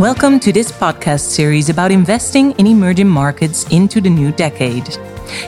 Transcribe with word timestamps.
Welcome 0.00 0.40
to 0.40 0.50
this 0.50 0.72
podcast 0.72 1.28
series 1.28 1.68
about 1.68 1.90
investing 1.90 2.52
in 2.52 2.66
emerging 2.66 3.06
markets 3.06 3.64
into 3.64 4.00
the 4.00 4.08
new 4.08 4.32
decade. 4.32 4.88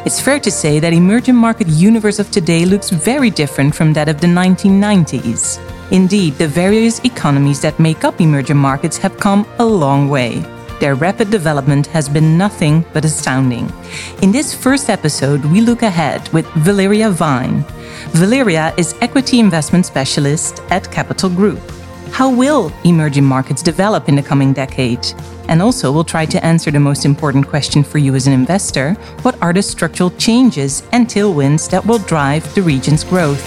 It's 0.04 0.20
fair 0.20 0.38
to 0.40 0.50
say 0.50 0.79
that 0.79 0.93
emerging 0.93 1.36
market 1.36 1.68
universe 1.68 2.18
of 2.18 2.30
today 2.30 2.66
looks 2.66 2.90
very 2.90 3.30
different 3.30 3.75
from 3.75 3.94
that 3.94 4.11
of 4.11 4.20
the 4.20 4.26
1990s. 4.26 5.58
Indeed, 5.90 6.34
the 6.34 6.48
various 6.48 7.02
economies 7.02 7.62
that 7.62 7.80
make 7.80 8.04
up 8.04 8.20
emerging 8.20 8.58
markets 8.58 8.98
have 8.98 9.16
come 9.16 9.46
a 9.58 9.64
long 9.64 10.11
way. 10.11 10.40
Their 10.80 10.96
rapid 10.96 11.30
development 11.30 11.86
has 11.86 12.07
been 12.07 12.36
nothing 12.36 12.84
but 12.93 13.07
astounding. 13.07 13.72
In 14.21 14.32
this 14.32 14.54
first 14.54 14.90
episode, 14.90 15.43
we 15.46 15.62
look 15.62 15.80
ahead 15.80 16.29
with 16.34 16.44
Valeria 16.57 17.08
Vine. 17.08 17.64
Valeria 18.11 18.75
is 18.76 18.94
equity 19.00 19.40
investment 19.40 19.86
specialist 19.86 20.61
at 20.68 20.93
Capital 20.93 21.30
Group. 21.30 21.82
How 22.11 22.30
will 22.30 22.72
emerging 22.84 23.24
markets 23.24 23.62
develop 23.62 24.08
in 24.08 24.16
the 24.16 24.22
coming 24.22 24.52
decade? 24.52 25.06
And 25.48 25.62
also, 25.62 25.93
we'll 25.93 26.04
try 26.04 26.26
to 26.26 26.44
answer 26.44 26.70
the 26.70 26.80
most 26.80 27.04
important 27.04 27.48
question 27.48 27.82
for 27.82 27.98
you 27.98 28.14
as 28.14 28.26
an 28.26 28.32
investor 28.32 28.94
what 29.22 29.40
are 29.43 29.52
the 29.52 29.62
structural 29.62 30.10
changes 30.10 30.82
and 30.93 31.07
tailwinds 31.07 31.70
that 31.70 31.84
will 31.84 31.98
drive 31.98 32.55
the 32.55 32.62
region's 32.62 33.05
growth? 33.05 33.42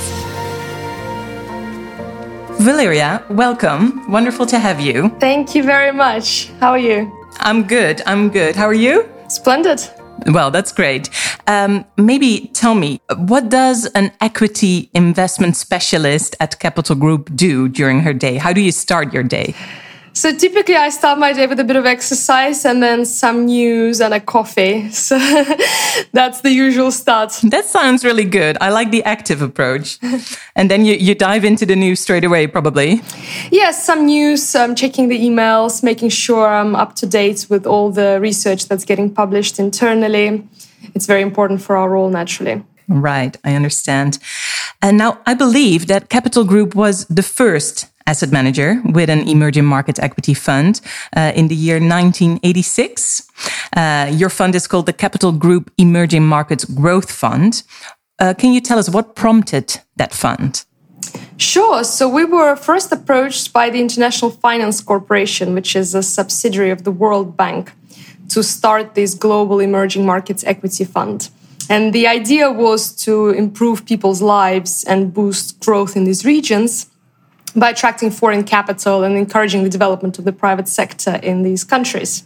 Valeria, 2.60 3.24
welcome. 3.30 4.10
Wonderful 4.10 4.46
to 4.48 4.58
have 4.58 4.80
you. 4.80 5.10
Thank 5.20 5.56
you 5.56 5.64
very 5.64 5.92
much. 5.92 6.52
How 6.60 6.72
are 6.72 6.80
you? 6.80 7.12
I'm 7.40 7.64
good. 7.64 8.02
I'm 8.06 8.30
good. 8.30 8.56
How 8.56 8.66
are 8.66 8.74
you? 8.74 9.10
Splendid. 9.28 9.82
Well, 10.28 10.50
that's 10.50 10.72
great. 10.72 11.10
Um, 11.48 11.86
maybe 11.98 12.50
tell 12.54 12.74
me, 12.74 13.00
what 13.18 13.50
does 13.50 13.86
an 13.88 14.12
equity 14.22 14.90
investment 14.94 15.56
specialist 15.56 16.36
at 16.40 16.60
Capital 16.60 16.96
Group 16.96 17.36
do 17.36 17.68
during 17.68 18.00
her 18.02 18.14
day? 18.14 18.36
How 18.36 18.54
do 18.54 18.62
you 18.62 18.72
start 18.72 19.14
your 19.14 19.24
day? 19.24 19.54
So 20.16 20.34
typically, 20.34 20.78
I 20.78 20.92
start 20.92 21.20
my 21.20 21.34
day 21.34 21.46
with 21.46 21.60
a 21.60 21.66
bit 21.66 21.76
of 21.76 21.86
exercise 21.86 22.64
and 22.64 22.82
then 22.82 23.04
some 23.04 23.48
news 23.48 24.00
and 24.00 24.14
a 24.14 24.20
coffee. 24.22 24.90
So 24.96 25.20
that's 26.14 26.42
the 26.42 26.52
usual 26.52 26.90
start. 26.90 27.34
That 27.44 27.66
sounds 27.66 28.06
really 28.06 28.24
good. 28.24 28.58
I 28.62 28.70
like 28.70 28.92
the 28.92 29.04
active 29.04 29.42
approach. 29.42 30.00
and 30.56 30.72
then 30.72 30.86
you, 30.86 30.96
you 30.96 31.16
dive 31.16 31.44
into 31.44 31.66
the 31.66 31.76
news 31.76 32.00
straight 32.00 32.24
away, 32.24 32.48
probably. 32.48 33.02
Yes, 33.52 33.86
some 33.86 34.06
news, 34.06 34.56
um, 34.56 34.74
checking 34.74 35.10
the 35.10 35.20
emails, 35.20 35.84
making 35.84 36.10
sure 36.10 36.48
I'm 36.48 36.76
up 36.76 36.96
to 36.96 37.06
date 37.06 37.48
with 37.50 37.68
all 37.68 37.92
the 37.92 38.18
research 38.22 38.68
that's 38.70 38.86
getting 38.86 39.14
published 39.14 39.60
internally. 39.60 40.48
It's 40.96 41.06
very 41.06 41.22
important 41.22 41.62
for 41.62 41.76
our 41.76 41.90
role, 41.90 42.10
naturally. 42.10 42.64
Right, 42.88 43.36
I 43.44 43.54
understand. 43.54 44.20
And 44.82 44.98
now 44.98 45.20
I 45.26 45.34
believe 45.34 45.88
that 45.88 46.10
Capital 46.10 46.46
Group 46.46 46.74
was 46.74 47.06
the 47.06 47.24
first 47.24 47.88
asset 48.08 48.32
manager 48.32 48.82
with 48.86 49.10
an 49.10 49.28
emerging 49.28 49.66
market 49.66 50.00
equity 50.00 50.34
fund 50.34 50.82
uh, 51.16 51.32
in 51.36 51.48
the 51.48 51.56
year 51.56 51.76
1986. 51.76 53.28
Uh, 53.76 54.12
your 54.14 54.30
fund 54.30 54.56
is 54.56 54.68
called 54.68 54.86
the 54.86 54.94
Capital 54.94 55.32
Group 55.32 55.72
Emerging 55.78 56.26
Markets 56.26 56.66
Growth 56.66 57.12
Fund. 57.12 57.64
Uh, 58.20 58.34
can 58.34 58.54
you 58.54 58.62
tell 58.62 58.78
us 58.78 58.90
what 58.90 59.16
prompted 59.16 59.82
that 59.98 60.14
fund? 60.14 60.66
Sure. 61.38 61.84
So 61.84 62.08
we 62.08 62.24
were 62.24 62.56
first 62.56 62.92
approached 62.92 63.52
by 63.52 63.70
the 63.70 63.82
International 63.82 64.32
Finance 64.32 64.82
Corporation, 64.82 65.54
which 65.54 65.76
is 65.76 65.94
a 65.94 66.02
subsidiary 66.02 66.70
of 66.70 66.84
the 66.84 66.92
World 66.92 67.36
Bank, 67.36 67.74
to 68.30 68.42
start 68.42 68.96
this 68.96 69.14
global 69.14 69.60
emerging 69.60 70.06
markets 70.06 70.44
equity 70.46 70.86
fund. 70.86 71.30
And 71.70 71.94
the 71.94 72.08
idea 72.08 72.52
was 72.52 72.96
to 73.04 73.30
improve 73.30 73.86
people's 73.86 74.22
lives 74.22 74.84
and 74.84 75.14
boost 75.14 75.60
growth 75.60 75.96
in 75.96 76.04
these 76.06 76.24
regions 76.24 76.88
by 77.56 77.70
attracting 77.70 78.12
foreign 78.12 78.44
capital 78.44 79.04
and 79.04 79.18
encouraging 79.18 79.64
the 79.64 79.70
development 79.70 80.20
of 80.20 80.26
the 80.26 80.34
private 80.34 80.68
sector 80.68 81.20
in 81.24 81.44
these 81.44 81.64
countries. 81.64 82.24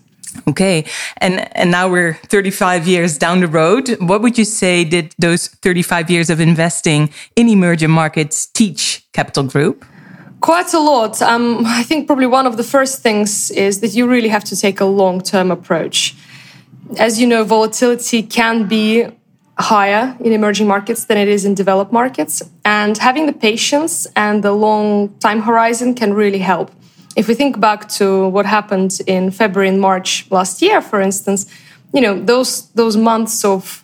Okay. 0.48 0.86
And 1.18 1.56
and 1.58 1.72
now 1.72 1.90
we're 1.90 2.14
35 2.14 2.88
years 2.88 3.18
down 3.18 3.40
the 3.40 3.48
road. 3.48 3.98
What 4.00 4.22
would 4.22 4.38
you 4.38 4.46
say 4.46 4.84
did 4.84 5.16
those 5.18 5.48
35 5.48 6.10
years 6.10 6.30
of 6.30 6.40
investing 6.40 7.10
in 7.36 7.50
emerging 7.50 7.90
markets 7.90 8.46
teach 8.46 9.06
Capital 9.14 9.44
Group? 9.44 9.86
Quite 10.42 10.74
a 10.74 10.80
lot. 10.80 11.22
Um, 11.22 11.66
I 11.66 11.84
think 11.84 12.08
probably 12.08 12.28
one 12.28 12.46
of 12.46 12.58
the 12.58 12.64
first 12.64 13.02
things 13.02 13.52
is 13.52 13.82
that 13.82 13.94
you 13.94 14.08
really 14.08 14.30
have 14.30 14.44
to 14.46 14.56
take 14.56 14.80
a 14.80 14.86
long 14.86 15.22
term 15.22 15.52
approach. 15.52 16.16
As 16.98 17.20
you 17.20 17.28
know, 17.28 17.44
volatility 17.44 18.24
can 18.24 18.68
be 18.68 19.08
higher 19.60 20.16
in 20.22 20.32
emerging 20.32 20.68
markets 20.68 21.06
than 21.06 21.18
it 21.18 21.28
is 21.28 21.44
in 21.46 21.54
developed 21.54 21.92
markets. 21.92 22.42
And 22.64 22.98
having 22.98 23.26
the 23.26 23.34
patience 23.34 24.08
and 24.16 24.44
the 24.44 24.54
long 24.54 25.10
time 25.20 25.42
horizon 25.42 25.94
can 25.96 26.14
really 26.14 26.40
help. 26.40 26.72
If 27.16 27.28
we 27.28 27.36
think 27.36 27.60
back 27.60 27.90
to 28.00 28.30
what 28.30 28.46
happened 28.46 29.00
in 29.06 29.32
February 29.32 29.68
and 29.68 29.82
March 29.82 30.26
last 30.32 30.62
year, 30.62 30.82
for 30.82 31.02
instance, 31.02 31.46
you 31.94 32.02
know, 32.02 32.20
those 32.20 32.70
those 32.72 32.96
months 32.96 33.44
of 33.44 33.84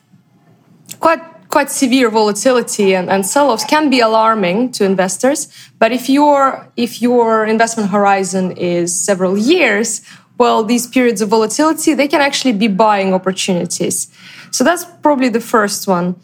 quite 0.99 1.21
quite 1.49 1.69
severe 1.71 2.09
volatility 2.09 2.93
and, 2.95 3.09
and 3.09 3.25
sell-offs 3.25 3.63
can 3.63 3.89
be 3.89 3.99
alarming 3.99 4.71
to 4.71 4.83
investors. 4.85 5.47
But 5.79 5.91
if 5.91 6.07
your 6.09 6.69
if 6.77 7.01
your 7.01 7.45
investment 7.45 7.89
horizon 7.89 8.51
is 8.51 8.97
several 8.97 9.37
years, 9.37 10.01
well, 10.37 10.63
these 10.63 10.87
periods 10.87 11.21
of 11.21 11.29
volatility, 11.29 11.93
they 11.93 12.07
can 12.07 12.21
actually 12.21 12.53
be 12.53 12.67
buying 12.67 13.13
opportunities. 13.13 14.07
So 14.55 14.63
that's 14.63 14.85
probably 15.01 15.27
the 15.27 15.41
first 15.41 15.85
one. 15.85 16.15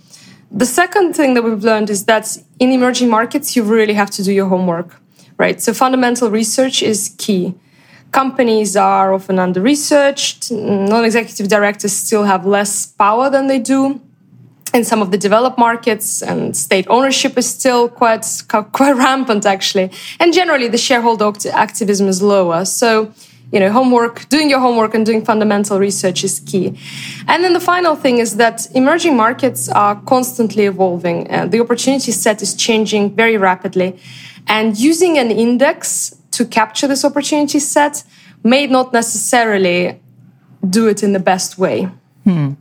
The 0.50 0.66
second 0.66 1.16
thing 1.18 1.34
that 1.34 1.44
we've 1.44 1.66
learned 1.66 1.90
is 1.90 2.06
that 2.06 2.38
in 2.60 2.72
emerging 2.72 3.10
markets, 3.10 3.58
you 3.58 3.64
really 3.64 3.94
have 3.94 4.10
to 4.12 4.24
do 4.24 4.32
your 4.32 4.48
homework, 4.48 4.96
right? 5.38 5.62
So 5.62 5.74
fundamental 5.74 6.32
research 6.32 6.82
is 6.82 7.14
key. 7.18 7.56
Companies 8.14 8.78
are 8.78 9.14
often 9.14 9.38
under 9.38 9.60
researched. 9.60 10.50
Non 10.50 11.04
executive 11.04 11.50
directors 11.50 11.92
still 11.92 12.24
have 12.24 12.46
less 12.46 12.86
power 12.86 13.30
than 13.30 13.48
they 13.48 13.60
do 13.60 14.00
in 14.74 14.86
some 14.86 15.02
of 15.02 15.12
the 15.12 15.18
developed 15.18 15.58
markets, 15.58 16.24
and 16.24 16.56
state 16.56 16.88
ownership 16.88 17.38
is 17.38 17.46
still 17.50 17.90
quite, 17.90 18.26
quite 18.72 18.96
rampant, 18.96 19.46
actually. 19.46 19.92
And 20.22 20.32
generally, 20.32 20.70
the 20.70 20.78
shareholder 20.78 21.34
activism 21.52 22.08
is 22.08 22.22
lower. 22.22 22.64
So 22.64 23.12
you 23.52 23.60
know 23.60 23.72
homework 23.72 24.28
doing 24.30 24.50
your 24.50 24.60
homework 24.60 24.94
and 24.96 25.06
doing 25.06 25.24
fundamental 25.24 25.80
research 25.80 26.24
is 26.24 26.40
key. 26.40 26.78
And 27.28 27.44
then 27.44 27.54
the 27.54 27.60
final 27.60 27.96
thing 27.96 28.20
is 28.20 28.38
that 28.38 28.68
emerging 28.76 29.16
markets 29.16 29.70
are 29.70 30.02
constantly 30.02 30.66
evolving. 30.66 31.30
Uh, 31.32 31.48
the 31.48 31.60
opportunity 31.60 32.12
set 32.12 32.42
is 32.42 32.54
changing 32.56 33.16
very 33.16 33.38
rapidly. 33.38 33.98
And 34.48 34.78
using 34.78 35.18
an 35.18 35.32
index 35.32 36.16
to 36.32 36.46
capture 36.46 36.88
this 36.88 37.06
opportunity 37.06 37.60
set 37.60 38.04
may 38.44 38.68
not 38.68 38.94
necessarily 38.94 40.00
do 40.68 40.88
it 40.88 41.04
in 41.04 41.14
the 41.14 41.20
best 41.20 41.58
way. 41.58 41.90
Hmm. 42.24 42.54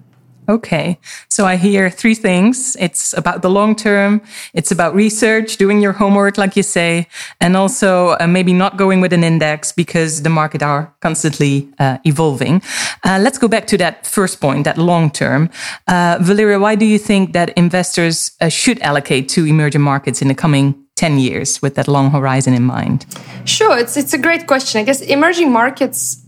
Okay. 0.51 0.99
So 1.29 1.47
I 1.47 1.55
hear 1.55 1.89
three 1.91 2.17
things. 2.17 2.77
It's 2.81 3.17
about 3.17 3.43
the 3.43 3.49
long 3.49 3.77
term. 3.77 4.21
It's 4.53 4.73
about 4.73 4.97
research, 4.97 5.57
doing 5.59 5.81
your 5.81 5.93
homework, 5.93 6.37
like 6.39 6.57
you 6.57 6.65
say, 6.65 7.07
and 7.41 7.57
also 7.57 8.17
uh, 8.21 8.27
maybe 8.27 8.53
not 8.53 8.77
going 8.77 9.01
with 9.01 9.13
an 9.13 9.23
index 9.23 9.71
because 9.71 10.23
the 10.23 10.29
market 10.29 10.61
are 10.61 10.93
constantly 11.01 11.69
uh, 11.79 11.99
evolving. 12.05 12.63
Uh, 13.05 13.21
let's 13.23 13.39
go 13.39 13.47
back 13.47 13.69
to 13.69 13.79
that 13.79 14.09
first 14.09 14.41
point, 14.41 14.65
that 14.65 14.77
long 14.77 15.09
term. 15.09 15.49
Uh, 15.87 16.19
Valeria, 16.21 16.59
why 16.59 16.75
do 16.75 16.85
you 16.85 16.99
think 16.99 17.33
that 17.33 17.51
investors 17.51 18.33
uh, 18.41 18.49
should 18.49 18.81
allocate 18.81 19.29
to 19.29 19.47
emerging 19.47 19.83
markets 19.83 20.21
in 20.21 20.27
the 20.27 20.35
coming 20.35 20.75
10 20.97 21.19
years 21.21 21.63
with 21.63 21.77
that 21.77 21.87
long 21.87 22.11
horizon 22.11 22.55
in 22.55 22.65
mind? 22.65 23.07
Sure. 23.45 23.79
It's, 23.79 23.97
it's 23.97 24.15
a 24.15 24.19
great 24.19 24.49
question. 24.49 24.81
I 24.81 24.85
guess 24.85 25.01
emerging 25.01 25.53
markets 25.53 26.27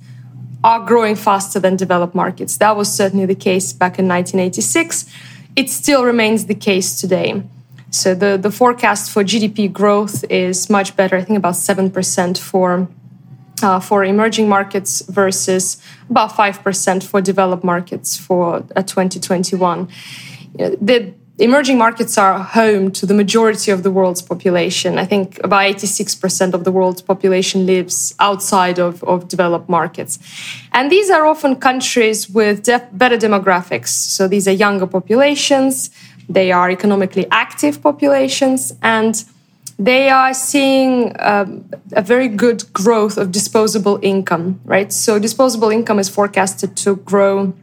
are 0.64 0.84
growing 0.84 1.16
faster 1.16 1.58
than 1.58 1.76
developed 1.76 2.14
markets. 2.14 2.56
That 2.58 2.76
was 2.76 2.92
certainly 2.92 3.26
the 3.26 3.34
case 3.34 3.72
back 3.72 3.98
in 3.98 4.06
1986. 4.06 5.06
It 5.56 5.68
still 5.70 6.04
remains 6.04 6.46
the 6.46 6.54
case 6.54 7.00
today. 7.00 7.42
So 7.90 8.14
the, 8.14 8.38
the 8.38 8.50
forecast 8.50 9.10
for 9.10 9.22
GDP 9.22 9.70
growth 9.70 10.24
is 10.30 10.70
much 10.70 10.96
better, 10.96 11.16
I 11.16 11.22
think 11.22 11.36
about 11.36 11.54
7% 11.54 12.38
for, 12.38 12.88
uh, 13.62 13.80
for 13.80 14.02
emerging 14.02 14.48
markets 14.48 15.02
versus 15.02 15.82
about 16.08 16.30
5% 16.30 17.02
for 17.02 17.20
developed 17.20 17.64
markets 17.64 18.16
for 18.16 18.64
uh, 18.74 18.82
2021. 18.82 19.88
The, 20.54 21.12
emerging 21.38 21.78
markets 21.78 22.18
are 22.18 22.38
home 22.38 22.90
to 22.92 23.06
the 23.06 23.14
majority 23.14 23.70
of 23.70 23.82
the 23.82 23.90
world's 23.90 24.22
population. 24.22 24.98
I 24.98 25.04
think 25.04 25.40
about 25.42 25.62
86% 25.62 26.54
of 26.54 26.64
the 26.64 26.72
world's 26.72 27.02
population 27.02 27.66
lives 27.66 28.14
outside 28.18 28.78
of, 28.78 29.02
of 29.04 29.28
developed 29.28 29.68
markets. 29.68 30.18
And 30.72 30.90
these 30.90 31.10
are 31.10 31.26
often 31.26 31.56
countries 31.56 32.28
with 32.28 32.66
better 32.92 33.16
demographics. 33.16 33.88
So 33.88 34.28
these 34.28 34.46
are 34.46 34.52
younger 34.52 34.86
populations, 34.86 35.90
they 36.28 36.52
are 36.52 36.70
economically 36.70 37.26
active 37.30 37.82
populations, 37.82 38.72
and 38.82 39.24
they 39.78 40.10
are 40.10 40.34
seeing 40.34 41.16
um, 41.18 41.68
a 41.92 42.02
very 42.02 42.28
good 42.28 42.72
growth 42.72 43.16
of 43.16 43.32
disposable 43.32 43.98
income, 44.02 44.60
right? 44.64 44.92
So 44.92 45.18
disposable 45.18 45.70
income 45.70 45.98
is 45.98 46.08
forecasted 46.08 46.76
to 46.78 46.96
grow 46.96 47.54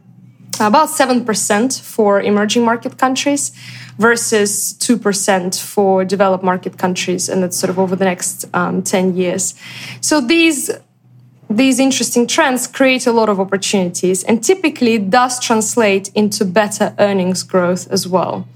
about 0.58 0.88
7% 0.88 1.80
for 1.80 2.20
emerging 2.20 2.64
market 2.64 2.98
countries 2.98 3.52
versus 3.98 4.74
2% 4.80 5.60
for 5.60 6.04
developed 6.04 6.44
market 6.44 6.78
countries. 6.78 7.28
And 7.28 7.42
that's 7.42 7.56
sort 7.56 7.70
of 7.70 7.78
over 7.78 7.94
the 7.96 8.04
next 8.04 8.46
um, 8.54 8.82
10 8.82 9.16
years. 9.16 9.54
So 10.00 10.20
these 10.20 10.70
these 11.50 11.80
interesting 11.80 12.28
trends 12.28 12.68
create 12.68 13.08
a 13.08 13.12
lot 13.12 13.28
of 13.28 13.40
opportunities 13.40 14.22
and 14.22 14.42
typically 14.42 14.98
does 14.98 15.40
translate 15.40 16.08
into 16.14 16.44
better 16.44 16.94
earnings 17.00 17.42
growth 17.42 17.90
as 17.90 18.06
well. 18.06 18.46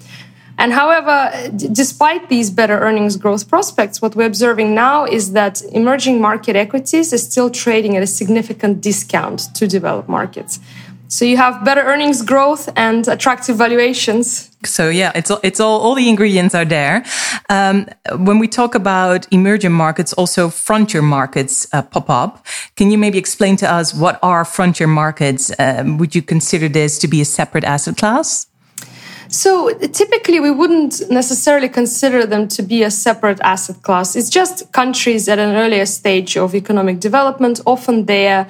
And 0.57 0.73
however, 0.73 1.51
d- 1.57 1.69
despite 1.73 2.29
these 2.29 2.51
better 2.51 2.79
earnings 2.79 3.17
growth 3.17 3.49
prospects, 3.49 4.01
what 4.01 4.15
we're 4.15 4.27
observing 4.27 4.75
now 4.75 5.05
is 5.05 5.33
that 5.33 5.63
emerging 5.73 6.21
market 6.21 6.55
equities 6.55 7.13
are 7.13 7.19
still 7.19 7.51
trading 7.51 7.97
at 7.97 8.03
a 8.03 8.07
significant 8.07 8.81
discount 8.81 9.53
to 9.57 9.67
developed 9.67 10.09
markets. 10.09 10.61
So 11.15 11.25
you 11.25 11.37
have 11.37 11.65
better 11.65 11.81
earnings 11.83 12.23
growth 12.23 12.69
and 12.75 13.07
attractive 13.07 13.57
valuations. 13.57 14.51
So 14.65 14.89
yeah, 14.89 15.13
it's 15.15 15.31
it's 15.45 15.61
all 15.61 15.81
all 15.81 15.95
the 15.95 16.09
ingredients 16.09 16.57
are 16.57 16.65
there. 16.65 17.05
Um, 17.49 17.87
when 18.17 18.41
we 18.41 18.49
talk 18.49 18.75
about 18.75 19.29
emerging 19.31 19.71
markets, 19.71 20.13
also 20.15 20.49
frontier 20.51 21.03
markets 21.03 21.69
uh, 21.73 21.83
pop 21.83 22.11
up. 22.11 22.45
Can 22.75 22.91
you 22.91 22.99
maybe 22.99 23.17
explain 23.17 23.57
to 23.59 23.67
us 23.71 23.95
what 23.95 24.19
are 24.23 24.45
frontier 24.45 24.89
markets? 24.89 25.53
Um, 25.61 25.99
would 25.99 26.17
you 26.17 26.23
consider 26.23 26.69
this 26.69 26.99
to 26.99 27.07
be 27.07 27.21
a 27.21 27.25
separate 27.25 27.63
asset 27.63 27.97
class? 27.97 28.49
So 29.29 29.71
typically, 29.93 30.41
we 30.41 30.51
wouldn't 30.51 31.01
necessarily 31.11 31.69
consider 31.69 32.27
them 32.27 32.49
to 32.49 32.63
be 32.63 32.83
a 32.83 32.91
separate 32.91 33.41
asset 33.41 33.83
class. 33.83 34.17
It's 34.17 34.31
just 34.31 34.73
countries 34.73 35.29
at 35.29 35.39
an 35.39 35.55
earlier 35.55 35.87
stage 35.87 36.37
of 36.37 36.55
economic 36.57 36.99
development. 36.99 37.61
Often 37.67 38.07
they 38.07 38.47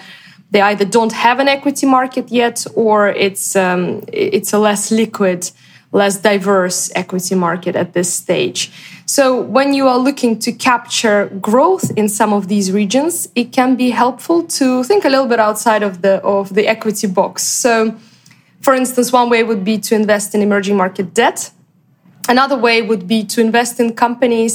they 0.55 0.61
either 0.61 0.85
don't 0.85 1.13
have 1.13 1.41
an 1.41 1.49
equity 1.49 1.85
market 1.85 2.31
yet, 2.31 2.65
or 2.77 3.09
it's 3.09 3.57
um, 3.57 4.03
it's 4.13 4.53
a 4.53 4.59
less 4.59 4.93
liquid, 4.93 5.51
less 5.91 6.17
diverse 6.19 6.93
equity 6.95 7.35
market 7.35 7.75
at 7.75 7.93
this 7.93 8.15
stage. 8.23 8.71
So 9.05 9.41
when 9.41 9.75
you 9.75 9.89
are 9.89 9.99
looking 9.99 10.39
to 10.39 10.53
capture 10.53 11.27
growth 11.41 11.91
in 11.97 12.09
some 12.09 12.33
of 12.33 12.47
these 12.47 12.71
regions, 12.71 13.29
it 13.35 13.51
can 13.51 13.75
be 13.75 13.91
helpful 13.91 14.45
to 14.59 14.85
think 14.85 15.05
a 15.05 15.09
little 15.09 15.27
bit 15.27 15.41
outside 15.41 15.83
of 15.83 16.03
the 16.03 16.23
of 16.23 16.55
the 16.55 16.69
equity 16.69 17.09
box. 17.09 17.43
So 17.43 17.97
for 18.61 18.75
instance, 18.75 19.13
one 19.13 19.29
way 19.31 19.43
would 19.43 19.65
be 19.65 19.77
to 19.79 19.97
invest 19.97 20.35
in 20.37 20.41
emerging 20.41 20.77
market 20.77 21.15
debt. 21.15 21.51
Another 22.29 22.57
way 22.57 22.81
would 22.81 23.07
be 23.09 23.25
to 23.25 23.41
invest 23.41 23.81
in 23.81 23.93
companies 23.95 24.55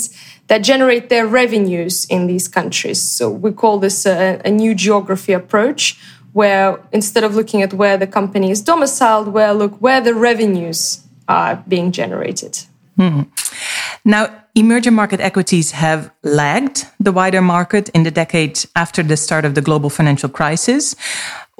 that 0.50 0.60
generate 0.60 1.10
their 1.10 1.26
revenues 1.26 2.06
in 2.06 2.28
these 2.28 2.48
countries. 2.48 3.00
So 3.00 3.30
we 3.30 3.52
call 3.52 3.80
this 3.80 4.06
a, 4.06 4.42
a 4.44 4.52
new 4.52 4.76
geography 4.76 5.32
approach, 5.34 5.98
where 6.34 6.80
instead 6.92 7.24
of 7.24 7.36
looking 7.36 7.62
at 7.62 7.74
where 7.74 7.98
the 7.98 8.08
company 8.08 8.52
is 8.52 8.62
domiciled, 8.62 9.30
where 9.30 9.54
look 9.54 9.78
where 9.80 10.02
the 10.02 10.14
revenues 10.14 11.02
are 11.28 11.64
being 11.68 11.92
generated. 11.92 12.66
Hmm. 12.98 13.22
Now, 14.04 14.44
emerging 14.56 14.94
market 14.94 15.20
equities 15.20 15.72
have 15.72 16.12
lagged 16.24 16.86
the 17.00 17.12
wider 17.12 17.42
market 17.42 17.90
in 17.90 18.04
the 18.04 18.12
decade 18.12 18.60
after 18.76 19.04
the 19.04 19.18
start 19.18 19.46
of 19.46 19.54
the 19.54 19.62
global 19.62 19.90
financial 19.90 20.30
crisis. 20.30 20.96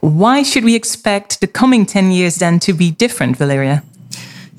Why 0.02 0.44
should 0.44 0.64
we 0.64 0.76
expect 0.76 1.42
the 1.42 1.48
coming 1.48 1.86
10 1.86 2.12
years 2.12 2.38
then 2.38 2.60
to 2.60 2.74
be 2.74 2.90
different, 2.90 3.38
Valeria? 3.38 3.84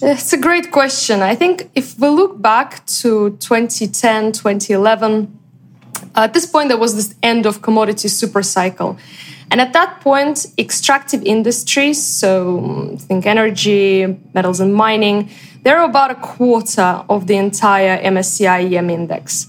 It's 0.03 0.33
a 0.33 0.39
great 0.39 0.71
question. 0.71 1.21
I 1.21 1.35
think 1.35 1.71
if 1.75 1.99
we 1.99 2.09
look 2.09 2.41
back 2.41 2.87
to 2.87 3.37
2010, 3.39 4.33
2011, 4.33 5.39
uh, 6.17 6.21
at 6.23 6.33
this 6.33 6.47
point, 6.47 6.69
there 6.69 6.79
was 6.79 6.97
this 6.97 7.15
end 7.23 7.45
of 7.45 7.61
commodity 7.61 8.09
super 8.09 8.43
cycle. 8.43 8.97
And 9.51 9.61
at 9.61 9.75
that 9.75 10.01
point, 10.01 10.47
extractive 10.57 11.23
industries, 11.23 12.03
so 12.03 12.61
mm, 12.61 13.03
think 13.03 13.27
energy, 13.27 14.19
metals 14.33 14.59
and 14.61 14.75
mining, 14.75 15.29
they're 15.65 15.85
about 15.85 16.11
a 16.11 16.15
quarter 16.15 17.05
of 17.11 17.27
the 17.27 17.37
entire 17.37 18.03
MSCI 18.03 18.73
EM 18.73 18.89
index. 18.89 19.49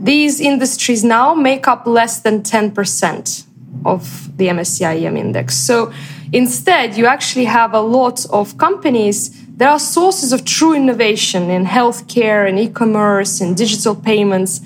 These 0.00 0.40
industries 0.40 1.04
now 1.04 1.34
make 1.34 1.68
up 1.68 1.86
less 1.86 2.20
than 2.20 2.42
10% 2.42 3.44
of 3.84 4.34
the 4.38 4.46
MSCI 4.48 5.04
EM 5.04 5.16
index. 5.18 5.56
So 5.56 5.92
instead, 6.32 6.96
you 6.96 7.04
actually 7.04 7.44
have 7.44 7.74
a 7.74 7.80
lot 7.80 8.24
of 8.30 8.56
companies 8.56 9.43
that 9.56 9.68
are 9.68 9.78
sources 9.78 10.32
of 10.32 10.44
true 10.44 10.74
innovation 10.74 11.50
in 11.50 11.64
healthcare 11.64 12.48
and 12.48 12.58
e-commerce 12.58 13.40
and 13.40 13.56
digital 13.56 13.94
payments. 13.94 14.60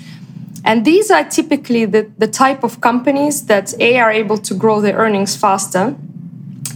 And 0.64 0.84
these 0.84 1.10
are 1.10 1.24
typically 1.24 1.84
the, 1.84 2.10
the 2.18 2.26
type 2.26 2.64
of 2.64 2.80
companies 2.80 3.46
that 3.46 3.74
A 3.80 3.98
are 3.98 4.10
able 4.10 4.38
to 4.38 4.54
grow 4.54 4.80
their 4.80 4.96
earnings 4.96 5.36
faster, 5.36 5.94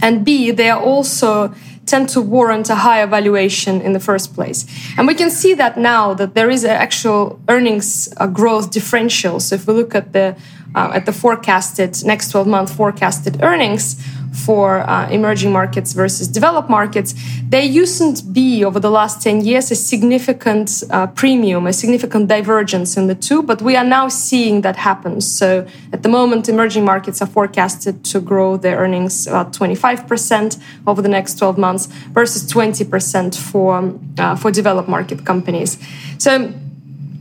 and 0.01 0.25
B, 0.25 0.51
they 0.51 0.69
are 0.69 0.81
also 0.81 1.53
tend 1.85 2.09
to 2.09 2.21
warrant 2.21 2.69
a 2.69 2.75
higher 2.75 3.07
valuation 3.07 3.81
in 3.81 3.93
the 3.93 3.99
first 3.99 4.33
place. 4.33 4.65
And 4.97 5.07
we 5.07 5.15
can 5.15 5.29
see 5.29 5.53
that 5.55 5.77
now 5.77 6.13
that 6.13 6.33
there 6.33 6.49
is 6.49 6.63
an 6.63 6.71
actual 6.71 7.39
earnings 7.49 8.13
uh, 8.17 8.27
growth 8.27 8.71
differential. 8.71 9.39
So 9.39 9.55
if 9.55 9.67
we 9.67 9.73
look 9.73 9.95
at 9.95 10.13
the 10.13 10.35
uh, 10.75 10.91
at 10.93 11.05
the 11.05 11.13
forecasted 11.13 12.03
next 12.03 12.31
12 12.31 12.47
month 12.47 12.75
forecasted 12.75 13.43
earnings 13.43 14.03
for 14.33 14.79
uh, 14.89 15.07
emerging 15.09 15.51
markets 15.51 15.93
versus 15.93 16.27
developed 16.27 16.69
markets, 16.69 17.13
there 17.43 17.61
used 17.61 17.97
to 17.99 18.23
be 18.25 18.65
over 18.65 18.79
the 18.79 18.89
last 18.89 19.21
10 19.21 19.41
years 19.41 19.71
a 19.71 19.75
significant 19.75 20.83
uh, 20.89 21.07
premium, 21.07 21.67
a 21.67 21.73
significant 21.73 22.27
divergence 22.27 22.97
in 22.97 23.07
the 23.07 23.15
two, 23.15 23.43
but 23.43 23.61
we 23.61 23.75
are 23.75 23.83
now 23.83 24.07
seeing 24.07 24.61
that 24.61 24.75
happen. 24.75 25.21
So 25.21 25.67
at 25.91 26.03
the 26.03 26.09
moment, 26.09 26.49
emerging 26.49 26.83
markets 26.83 27.21
are 27.21 27.27
forecasted 27.27 28.03
to 28.05 28.19
grow 28.19 28.57
their 28.57 28.77
earnings 28.77 29.27
about 29.27 29.53
25% 29.53 30.59
over 30.87 31.01
the 31.01 31.09
next 31.09 31.37
12 31.37 31.57
months 31.57 31.85
versus 32.11 32.51
20% 32.51 33.37
for, 33.37 33.93
uh, 34.17 34.35
for 34.35 34.51
developed 34.51 34.89
market 34.89 35.25
companies. 35.25 35.77
So 36.17 36.53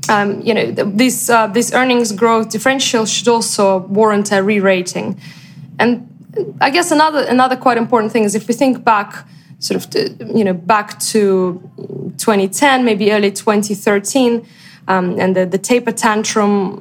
um, 0.09 0.41
you 0.41 0.53
know, 0.53 0.73
this 0.73 1.31
uh, 1.31 1.47
this 1.47 1.73
earnings 1.73 2.11
growth 2.11 2.51
differential 2.51 3.07
should 3.07 3.29
also 3.29 3.79
warrant 3.79 4.33
a 4.33 4.43
re-rating. 4.43 5.21
And 5.79 6.12
I 6.61 6.71
guess 6.71 6.91
another 6.91 7.25
another 7.25 7.57
quite 7.57 7.79
important 7.79 8.13
thing 8.13 8.25
is 8.25 8.35
if 8.35 8.49
we 8.49 8.55
think 8.55 8.85
back, 8.85 9.27
sort 9.59 9.85
of, 9.85 9.91
to, 9.91 10.39
you 10.39 10.45
know, 10.45 10.55
back 10.55 10.99
to 11.01 11.61
2010, 12.19 12.85
maybe 12.85 13.13
early 13.13 13.31
2013, 13.31 14.47
um, 14.89 15.19
and 15.21 15.37
the, 15.37 15.47
the 15.47 15.59
taper 15.59 15.93
tantrum 15.93 16.81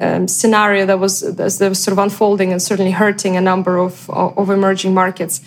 um, 0.00 0.28
scenario 0.28 0.86
that 0.86 0.98
was 0.98 1.20
that 1.20 1.68
was 1.68 1.82
sort 1.82 1.92
of 1.92 1.98
unfolding 1.98 2.52
and 2.52 2.62
certainly 2.62 2.92
hurting 2.92 3.36
a 3.36 3.40
number 3.40 3.76
of 3.76 4.08
of 4.10 4.50
emerging 4.50 4.94
markets. 4.94 5.40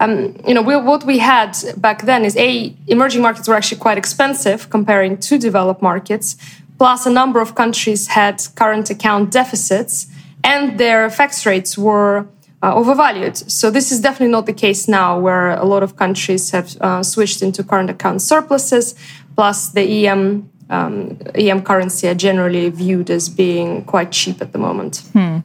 Um, 0.00 0.36
you 0.46 0.54
know, 0.54 0.62
we, 0.62 0.76
what 0.76 1.04
we 1.04 1.18
had 1.18 1.56
back 1.76 2.02
then 2.02 2.24
is 2.24 2.36
a 2.36 2.74
emerging 2.86 3.22
markets 3.22 3.48
were 3.48 3.54
actually 3.54 3.80
quite 3.80 3.98
expensive 3.98 4.70
comparing 4.70 5.18
to 5.18 5.38
developed 5.38 5.82
markets. 5.82 6.36
Plus, 6.78 7.06
a 7.06 7.10
number 7.10 7.40
of 7.40 7.56
countries 7.56 8.06
had 8.06 8.40
current 8.54 8.88
account 8.88 9.32
deficits, 9.32 10.06
and 10.44 10.78
their 10.78 11.08
FX 11.08 11.44
rates 11.44 11.76
were 11.76 12.28
uh, 12.62 12.74
overvalued. 12.74 13.36
So 13.36 13.70
this 13.70 13.92
is 13.92 14.00
definitely 14.00 14.32
not 14.32 14.46
the 14.46 14.52
case 14.52 14.88
now, 14.88 15.18
where 15.18 15.50
a 15.50 15.64
lot 15.64 15.82
of 15.82 15.96
countries 15.96 16.50
have 16.50 16.76
uh, 16.80 17.02
switched 17.02 17.42
into 17.42 17.62
current 17.62 17.90
account 17.90 18.22
surpluses. 18.22 18.94
Plus, 19.36 19.70
the 19.70 20.06
EM 20.06 20.50
um, 20.70 21.18
EM 21.34 21.62
currency 21.62 22.08
are 22.08 22.14
generally 22.14 22.68
viewed 22.70 23.10
as 23.10 23.28
being 23.28 23.84
quite 23.84 24.12
cheap 24.12 24.42
at 24.42 24.52
the 24.52 24.58
moment. 24.58 25.02
Hmm. 25.12 25.38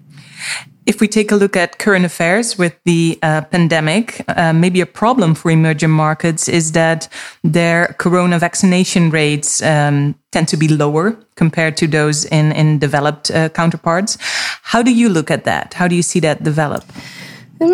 If 0.85 0.99
we 0.99 1.07
take 1.07 1.31
a 1.31 1.35
look 1.35 1.55
at 1.55 1.79
current 1.79 2.03
affairs 2.03 2.57
with 2.57 2.77
the 2.83 3.17
uh, 3.23 3.41
pandemic, 3.41 4.25
uh, 4.27 4.51
maybe 4.51 4.81
a 4.81 4.85
problem 4.85 5.33
for 5.33 5.49
emerging 5.49 5.91
markets 5.91 6.49
is 6.49 6.73
that 6.73 7.07
their 7.41 7.95
corona 7.99 8.37
vaccination 8.37 9.09
rates 9.09 9.61
um, 9.61 10.15
tend 10.31 10.49
to 10.49 10.57
be 10.57 10.67
lower 10.67 11.17
compared 11.35 11.77
to 11.77 11.87
those 11.87 12.25
in, 12.25 12.51
in 12.51 12.79
developed 12.79 13.31
uh, 13.31 13.47
counterparts. 13.49 14.17
How 14.63 14.81
do 14.81 14.93
you 14.93 15.07
look 15.07 15.31
at 15.31 15.45
that? 15.45 15.73
How 15.73 15.87
do 15.87 15.95
you 15.95 16.03
see 16.03 16.19
that 16.19 16.43
develop? 16.43 16.83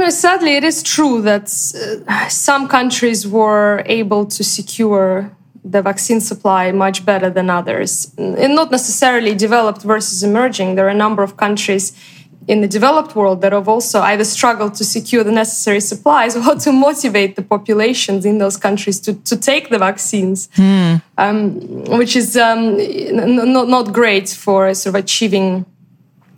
Sadly, 0.09 0.55
it 0.55 0.63
is 0.63 0.83
true 0.83 1.23
that 1.23 1.45
uh, 2.07 2.27
some 2.29 2.67
countries 2.67 3.27
were 3.27 3.81
able 3.87 4.27
to 4.27 4.43
secure 4.43 5.31
the 5.63 5.81
vaccine 5.81 6.21
supply 6.21 6.71
much 6.71 7.05
better 7.05 7.29
than 7.29 7.49
others. 7.49 8.13
And 8.17 8.55
not 8.55 8.69
necessarily 8.69 9.33
developed 9.33 9.81
versus 9.81 10.21
emerging. 10.21 10.75
There 10.75 10.85
are 10.85 10.89
a 10.89 10.93
number 11.05 11.23
of 11.23 11.37
countries 11.37 11.91
in 12.47 12.61
the 12.61 12.67
developed 12.67 13.15
world 13.15 13.41
that 13.41 13.51
have 13.53 13.67
also 13.67 14.01
either 14.01 14.23
struggled 14.23 14.73
to 14.75 14.83
secure 14.83 15.23
the 15.23 15.31
necessary 15.31 15.79
supplies 15.79 16.35
or 16.35 16.55
to 16.55 16.71
motivate 16.71 17.35
the 17.35 17.43
populations 17.43 18.25
in 18.25 18.39
those 18.39 18.57
countries 18.57 18.99
to, 18.99 19.13
to 19.13 19.37
take 19.37 19.69
the 19.69 19.77
vaccines, 19.77 20.47
mm. 20.55 21.01
um, 21.17 21.59
which 21.97 22.15
is 22.15 22.35
um, 22.35 22.77
not, 23.53 23.67
not 23.67 23.93
great 23.93 24.29
for 24.29 24.73
sort 24.73 24.95
of 24.95 25.03
achieving 25.03 25.65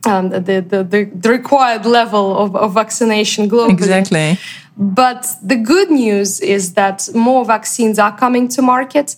um, 0.05 0.29
the, 0.29 0.39
the, 0.39 0.83
the, 0.83 1.09
the, 1.13 1.29
required 1.29 1.85
level 1.85 2.37
of, 2.37 2.55
of 2.55 2.73
vaccination 2.73 3.47
globally. 3.47 3.71
Exactly. 3.71 4.37
But 4.75 5.27
the 5.43 5.57
good 5.57 5.91
news 5.91 6.39
is 6.39 6.73
that 6.73 7.07
more 7.13 7.45
vaccines 7.45 7.99
are 7.99 8.17
coming 8.17 8.47
to 8.49 8.61
market. 8.61 9.15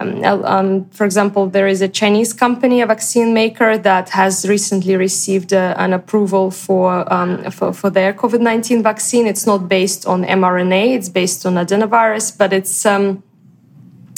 Um, 0.00 0.24
um, 0.24 0.84
for 0.90 1.04
example, 1.04 1.50
there 1.50 1.68
is 1.68 1.82
a 1.82 1.88
Chinese 1.88 2.32
company, 2.32 2.80
a 2.80 2.86
vaccine 2.86 3.34
maker, 3.34 3.76
that 3.76 4.08
has 4.10 4.48
recently 4.48 4.96
received 4.96 5.52
uh, 5.52 5.74
an 5.76 5.92
approval 5.92 6.50
for, 6.50 7.12
um, 7.12 7.50
for, 7.50 7.74
for 7.74 7.90
their 7.90 8.14
COVID 8.14 8.40
nineteen 8.40 8.82
vaccine. 8.82 9.26
It's 9.26 9.46
not 9.46 9.68
based 9.68 10.06
on 10.06 10.24
mRNA; 10.24 10.96
it's 10.96 11.10
based 11.10 11.44
on 11.44 11.54
adenovirus, 11.54 12.36
but 12.36 12.52
it's 12.52 12.86
um, 12.86 13.22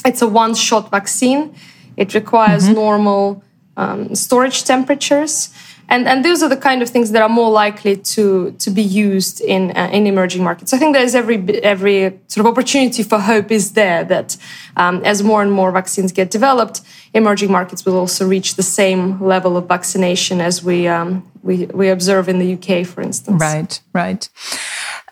it's 0.06 0.22
a 0.22 0.28
one 0.28 0.54
shot 0.54 0.90
vaccine. 0.90 1.52
It 1.96 2.14
requires 2.14 2.64
mm-hmm. 2.64 2.74
normal 2.74 3.42
um, 3.76 4.14
storage 4.14 4.64
temperatures 4.64 5.50
and 5.92 6.08
and 6.08 6.24
those 6.24 6.42
are 6.42 6.48
the 6.48 6.56
kind 6.56 6.80
of 6.82 6.88
things 6.88 7.10
that 7.10 7.22
are 7.22 7.28
more 7.28 7.50
likely 7.50 7.96
to 7.96 8.52
to 8.52 8.70
be 8.70 8.82
used 8.82 9.42
in 9.42 9.76
uh, 9.76 9.90
in 9.92 10.06
emerging 10.06 10.42
markets. 10.42 10.72
I 10.72 10.78
think 10.78 10.94
there's 10.96 11.14
every 11.14 11.36
every 11.62 12.18
sort 12.28 12.46
of 12.46 12.50
opportunity 12.52 13.02
for 13.02 13.18
hope 13.18 13.50
is 13.50 13.72
there 13.72 14.02
that 14.04 14.36
um, 14.76 15.04
as 15.04 15.22
more 15.22 15.42
and 15.42 15.52
more 15.52 15.70
vaccines 15.70 16.10
get 16.10 16.30
developed, 16.30 16.80
emerging 17.12 17.52
markets 17.52 17.84
will 17.84 17.98
also 17.98 18.26
reach 18.26 18.54
the 18.54 18.62
same 18.62 19.20
level 19.20 19.56
of 19.58 19.68
vaccination 19.68 20.40
as 20.40 20.64
we 20.64 20.88
um, 20.88 21.30
we 21.42 21.66
we 21.66 21.90
observe 21.90 22.26
in 22.28 22.38
the 22.38 22.54
UK, 22.54 22.86
for 22.86 23.02
instance. 23.02 23.40
Right, 23.40 23.80
right. 23.92 24.28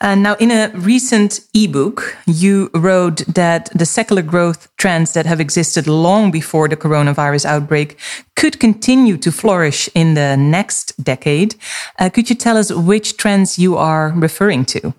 Uh, 0.02 0.14
now, 0.14 0.34
in 0.36 0.50
a 0.50 0.70
recent 0.74 1.40
ebook, 1.52 2.16
you 2.26 2.70
wrote 2.74 3.18
that 3.26 3.68
the 3.74 3.84
secular 3.84 4.22
growth 4.22 4.74
trends 4.78 5.12
that 5.12 5.26
have 5.26 5.40
existed 5.40 5.86
long 5.86 6.30
before 6.30 6.68
the 6.68 6.76
coronavirus 6.76 7.44
outbreak 7.44 7.98
could 8.34 8.58
continue 8.58 9.18
to 9.18 9.30
flourish 9.30 9.90
in 9.94 10.14
the 10.14 10.36
next 10.36 10.92
decade. 11.04 11.54
Uh, 11.98 12.08
could 12.08 12.30
you 12.30 12.36
tell 12.36 12.56
us 12.56 12.72
which 12.72 13.18
trends 13.18 13.58
you 13.58 13.76
are 13.76 14.14
referring 14.16 14.64
to? 14.64 14.94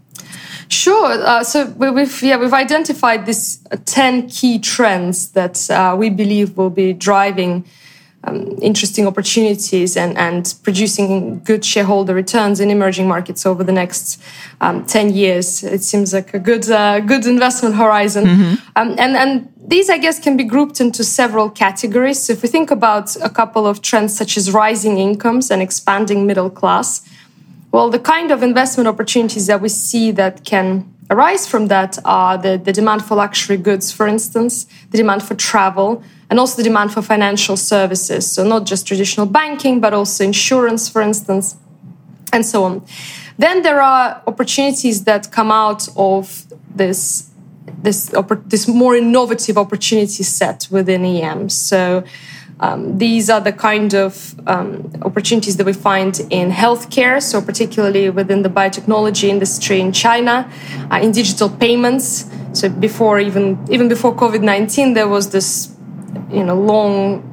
Sure. 0.68 1.12
Uh, 1.12 1.44
so 1.44 1.66
we've 1.72 2.22
yeah 2.22 2.38
we've 2.38 2.54
identified 2.54 3.26
these 3.26 3.60
ten 3.86 4.30
key 4.30 4.58
trends 4.60 5.32
that 5.32 5.70
uh, 5.70 5.96
we 5.98 6.10
believe 6.10 6.56
will 6.56 6.70
be 6.70 6.94
driving 6.94 7.66
um, 8.24 8.58
interesting 8.62 9.08
opportunities 9.08 9.98
and, 9.98 10.18
and 10.18 10.54
producing 10.64 11.40
good 11.44 11.66
shareholder 11.66 12.14
returns 12.14 12.60
in 12.60 12.70
emerging 12.70 13.08
markets 13.08 13.46
over 13.46 13.64
the 13.64 13.72
next 13.72 14.22
um, 14.62 14.86
10 14.86 15.14
years. 15.14 15.64
It 15.64 15.84
seems 15.84 16.14
like 16.14 16.34
a 16.34 16.40
good, 16.40 16.70
uh, 16.70 17.00
good 17.00 17.26
investment 17.26 17.76
horizon. 17.76 18.26
Mm-hmm. 18.26 18.54
Um, 18.76 18.96
and, 19.00 19.16
and 19.16 19.54
these, 19.58 19.90
I 19.90 19.98
guess, 19.98 20.20
can 20.20 20.38
be 20.38 20.44
grouped 20.44 20.80
into 20.80 21.04
several 21.04 21.50
categories. 21.50 22.22
So 22.22 22.34
if 22.34 22.44
we 22.44 22.50
think 22.50 22.70
about 22.70 23.16
a 23.18 23.30
couple 23.30 23.66
of 23.66 23.82
trends 23.82 24.16
such 24.16 24.38
as 24.38 24.52
rising 24.52 24.98
incomes 25.00 25.50
and 25.50 25.62
expanding 25.62 26.28
middle 26.28 26.50
class, 26.50 27.02
well, 27.72 27.90
the 27.90 28.00
kind 28.00 28.32
of 28.32 28.44
investment 28.44 28.88
opportunities 28.88 29.48
that 29.48 29.62
we 29.62 29.70
see 29.70 30.12
that 30.12 30.44
can 30.44 30.94
arise 31.10 31.48
from 31.48 31.68
that 31.68 31.98
are 32.06 32.38
the, 32.38 32.58
the 32.58 32.74
demand 32.74 33.04
for 33.04 33.16
luxury 33.16 33.58
goods, 33.58 33.92
for 33.92 34.08
instance, 34.08 34.66
the 34.92 34.98
demand 34.98 35.24
for 35.24 35.36
travel, 35.36 36.04
and 36.32 36.40
also 36.40 36.56
the 36.56 36.64
demand 36.64 36.94
for 36.94 37.02
financial 37.02 37.58
services. 37.58 38.32
So, 38.32 38.44
not 38.44 38.66
just 38.66 38.88
traditional 38.88 39.28
banking, 39.28 39.82
but 39.82 39.94
also 39.94 40.24
insurance, 40.24 40.88
for 40.90 41.02
instance, 41.02 41.58
and 42.32 42.44
so 42.46 42.64
on. 42.64 42.84
Then 43.38 43.62
there 43.64 43.82
are 43.82 44.24
opportunities 44.26 45.04
that 45.04 45.32
come 45.32 45.52
out 45.52 45.90
of 45.98 46.46
this 46.74 47.30
this 47.84 48.14
this 48.46 48.68
more 48.68 48.96
innovative 48.96 49.58
opportunity 49.58 50.24
set 50.24 50.68
within 50.72 51.04
EM. 51.04 51.50
So 51.50 52.04
um, 52.60 52.98
these 52.98 53.30
are 53.30 53.42
the 53.42 53.52
kind 53.52 53.94
of 53.94 54.36
um, 54.48 54.92
opportunities 55.02 55.58
that 55.58 55.66
we 55.66 55.74
find 55.74 56.20
in 56.30 56.52
healthcare, 56.52 57.22
so 57.22 57.42
particularly 57.42 58.10
within 58.10 58.44
the 58.44 58.50
biotechnology 58.50 59.28
industry 59.28 59.82
in 59.82 59.92
China, 59.92 60.50
uh, 60.92 61.00
in 61.02 61.12
digital 61.12 61.50
payments. 61.50 62.30
So 62.54 62.70
before 62.70 63.20
even 63.20 63.58
even 63.70 63.88
before 63.90 64.16
COVID 64.16 64.42
nineteen, 64.42 64.94
there 64.94 65.08
was 65.08 65.32
this 65.32 65.76
you 66.32 66.44
know 66.44 66.56
long 66.56 67.28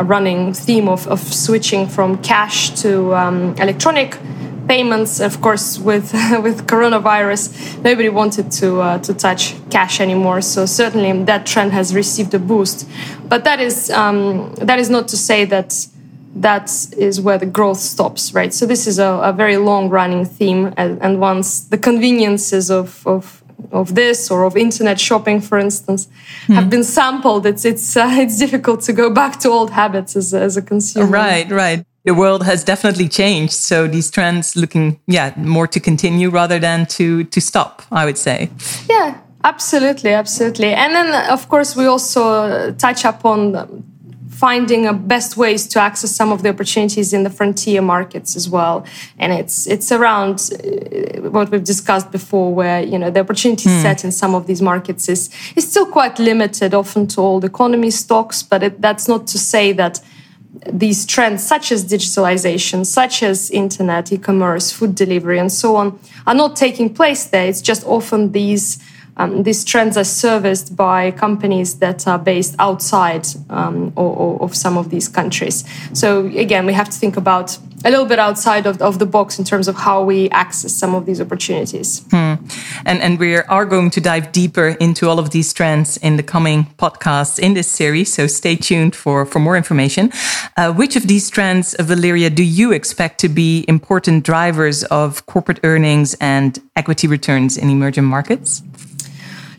running 0.00 0.52
theme 0.52 0.88
of, 0.88 1.06
of 1.06 1.20
switching 1.20 1.86
from 1.88 2.20
cash 2.22 2.70
to 2.82 3.14
um, 3.14 3.54
electronic 3.58 4.18
payments. 4.68 5.20
Of 5.20 5.40
course, 5.40 5.78
with 5.78 6.12
with 6.42 6.66
coronavirus, 6.66 7.82
nobody 7.82 8.08
wanted 8.08 8.50
to 8.52 8.80
uh, 8.80 8.98
to 8.98 9.14
touch 9.14 9.54
cash 9.70 10.00
anymore. 10.00 10.40
So 10.40 10.66
certainly 10.66 11.24
that 11.24 11.46
trend 11.46 11.72
has 11.72 11.94
received 11.94 12.34
a 12.34 12.38
boost. 12.38 12.88
But 13.28 13.44
that 13.44 13.60
is 13.60 13.90
um, 13.90 14.54
that 14.56 14.78
is 14.78 14.90
not 14.90 15.08
to 15.08 15.16
say 15.16 15.44
that 15.46 15.86
that 16.36 16.68
is 16.96 17.20
where 17.20 17.38
the 17.38 17.46
growth 17.46 17.78
stops, 17.78 18.34
right? 18.34 18.52
So 18.52 18.66
this 18.66 18.86
is 18.86 18.98
a, 18.98 19.20
a 19.22 19.32
very 19.32 19.56
long 19.56 19.88
running 19.88 20.24
theme, 20.24 20.74
and, 20.76 21.00
and 21.00 21.20
once 21.20 21.60
the 21.60 21.78
conveniences 21.78 22.70
of, 22.70 23.06
of 23.06 23.43
of 23.74 23.94
this 23.94 24.30
or 24.30 24.44
of 24.44 24.56
internet 24.56 25.00
shopping, 25.00 25.40
for 25.40 25.58
instance, 25.58 26.08
mm. 26.46 26.54
have 26.54 26.70
been 26.70 26.84
sampled, 26.84 27.44
it's 27.44 27.64
it's 27.64 27.96
uh, 27.96 28.08
it's 28.22 28.38
difficult 28.38 28.80
to 28.82 28.92
go 28.92 29.10
back 29.10 29.38
to 29.40 29.48
old 29.48 29.70
habits 29.70 30.16
as 30.16 30.32
as 30.32 30.56
a 30.56 30.62
consumer. 30.62 31.06
Right, 31.06 31.50
right. 31.50 31.84
The 32.04 32.14
world 32.14 32.42
has 32.44 32.64
definitely 32.64 33.08
changed, 33.08 33.54
so 33.54 33.88
these 33.88 34.10
trends 34.10 34.56
looking, 34.56 35.00
yeah, 35.06 35.32
more 35.36 35.66
to 35.66 35.80
continue 35.80 36.28
rather 36.30 36.58
than 36.58 36.86
to 36.86 37.24
to 37.24 37.40
stop. 37.40 37.82
I 37.90 38.04
would 38.04 38.18
say. 38.18 38.50
Yeah, 38.88 39.18
absolutely, 39.42 40.12
absolutely. 40.12 40.72
And 40.74 40.94
then, 40.94 41.30
of 41.30 41.48
course, 41.48 41.76
we 41.76 41.86
also 41.86 42.72
touch 42.72 43.04
upon 43.04 43.84
finding 44.44 44.86
a 44.86 44.92
best 44.92 45.38
ways 45.38 45.66
to 45.66 45.80
access 45.80 46.14
some 46.20 46.30
of 46.30 46.42
the 46.42 46.50
opportunities 46.50 47.14
in 47.14 47.22
the 47.26 47.30
frontier 47.30 47.80
markets 47.80 48.36
as 48.36 48.46
well. 48.56 48.76
And 49.18 49.32
it's 49.40 49.56
it's 49.74 49.90
around 49.98 50.34
uh, 50.36 51.30
what 51.36 51.50
we've 51.50 51.68
discussed 51.74 52.10
before, 52.18 52.48
where 52.60 52.80
you 52.92 52.98
know 52.98 53.10
the 53.10 53.20
opportunity 53.20 53.70
mm. 53.70 53.82
set 53.82 54.04
in 54.04 54.12
some 54.12 54.34
of 54.38 54.42
these 54.46 54.62
markets 54.72 55.08
is 55.08 55.22
is 55.56 55.64
still 55.70 55.88
quite 55.98 56.18
limited, 56.18 56.74
often 56.74 57.06
to 57.12 57.20
old 57.20 57.44
economy 57.44 57.90
stocks. 57.90 58.42
But 58.50 58.62
it, 58.62 58.82
that's 58.86 59.06
not 59.08 59.26
to 59.32 59.38
say 59.38 59.72
that 59.72 59.94
these 60.82 61.06
trends, 61.06 61.40
such 61.54 61.72
as 61.72 61.84
digitalization, 61.84 62.84
such 62.84 63.22
as 63.22 63.50
internet, 63.50 64.12
e-commerce, 64.12 64.66
food 64.78 64.94
delivery, 64.94 65.38
and 65.38 65.50
so 65.50 65.76
on, 65.76 65.98
are 66.26 66.36
not 66.36 66.54
taking 66.54 66.94
place 66.94 67.24
there. 67.32 67.46
It's 67.48 67.62
just 67.62 67.82
often 67.86 68.32
these 68.32 68.78
um, 69.16 69.42
these 69.42 69.64
trends 69.64 69.96
are 69.96 70.04
serviced 70.04 70.76
by 70.76 71.10
companies 71.10 71.78
that 71.78 72.06
are 72.06 72.18
based 72.18 72.54
outside 72.58 73.26
um, 73.50 73.92
or, 73.96 74.16
or 74.16 74.42
of 74.42 74.54
some 74.54 74.76
of 74.76 74.90
these 74.90 75.08
countries. 75.08 75.64
So 75.92 76.26
again, 76.26 76.66
we 76.66 76.72
have 76.72 76.88
to 76.88 76.98
think 76.98 77.16
about 77.16 77.58
a 77.84 77.90
little 77.90 78.06
bit 78.06 78.18
outside 78.18 78.66
of, 78.66 78.80
of 78.80 78.98
the 78.98 79.06
box 79.06 79.38
in 79.38 79.44
terms 79.44 79.68
of 79.68 79.76
how 79.76 80.02
we 80.02 80.30
access 80.30 80.72
some 80.72 80.94
of 80.94 81.04
these 81.04 81.20
opportunities. 81.20 82.02
Hmm. 82.10 82.34
And, 82.86 83.02
and 83.02 83.18
we 83.18 83.36
are 83.36 83.66
going 83.66 83.90
to 83.90 84.00
dive 84.00 84.32
deeper 84.32 84.68
into 84.80 85.08
all 85.08 85.18
of 85.18 85.30
these 85.30 85.52
trends 85.52 85.98
in 85.98 86.16
the 86.16 86.22
coming 86.22 86.64
podcasts 86.78 87.38
in 87.38 87.52
this 87.52 87.68
series. 87.68 88.12
So 88.12 88.26
stay 88.26 88.56
tuned 88.56 88.96
for, 88.96 89.26
for 89.26 89.38
more 89.38 89.56
information. 89.56 90.10
Uh, 90.56 90.72
which 90.72 90.96
of 90.96 91.06
these 91.06 91.28
trends, 91.28 91.76
Valeria, 91.78 92.30
do 92.30 92.42
you 92.42 92.72
expect 92.72 93.20
to 93.20 93.28
be 93.28 93.66
important 93.68 94.24
drivers 94.24 94.84
of 94.84 95.26
corporate 95.26 95.60
earnings 95.62 96.14
and 96.20 96.58
equity 96.76 97.06
returns 97.06 97.58
in 97.58 97.68
emerging 97.68 98.04
markets? 98.04 98.62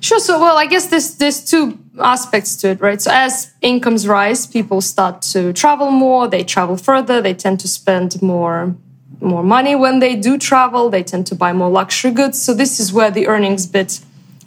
Sure. 0.05 0.19
So, 0.19 0.39
well, 0.39 0.55
I 0.55 0.67
guess 0.67 0.85
there's 0.85 1.15
there's 1.15 1.43
two 1.43 1.79
aspects 1.97 2.55
to 2.57 2.69
it, 2.69 2.79
right? 2.79 3.01
So, 3.01 3.09
as 3.11 3.51
incomes 3.61 4.07
rise, 4.07 4.45
people 4.45 4.79
start 4.79 5.23
to 5.33 5.51
travel 5.51 5.89
more. 5.89 6.27
They 6.27 6.43
travel 6.43 6.77
further. 6.77 7.23
They 7.23 7.33
tend 7.33 7.59
to 7.61 7.67
spend 7.67 8.21
more 8.21 8.75
more 9.19 9.41
money 9.41 9.75
when 9.75 10.01
they 10.01 10.15
do 10.15 10.37
travel. 10.37 10.91
They 10.91 11.01
tend 11.01 11.25
to 11.27 11.35
buy 11.35 11.53
more 11.53 11.71
luxury 11.71 12.11
goods. 12.11 12.39
So, 12.39 12.53
this 12.53 12.79
is 12.79 12.93
where 12.93 13.09
the 13.09 13.25
earnings 13.25 13.65
bit 13.65 13.99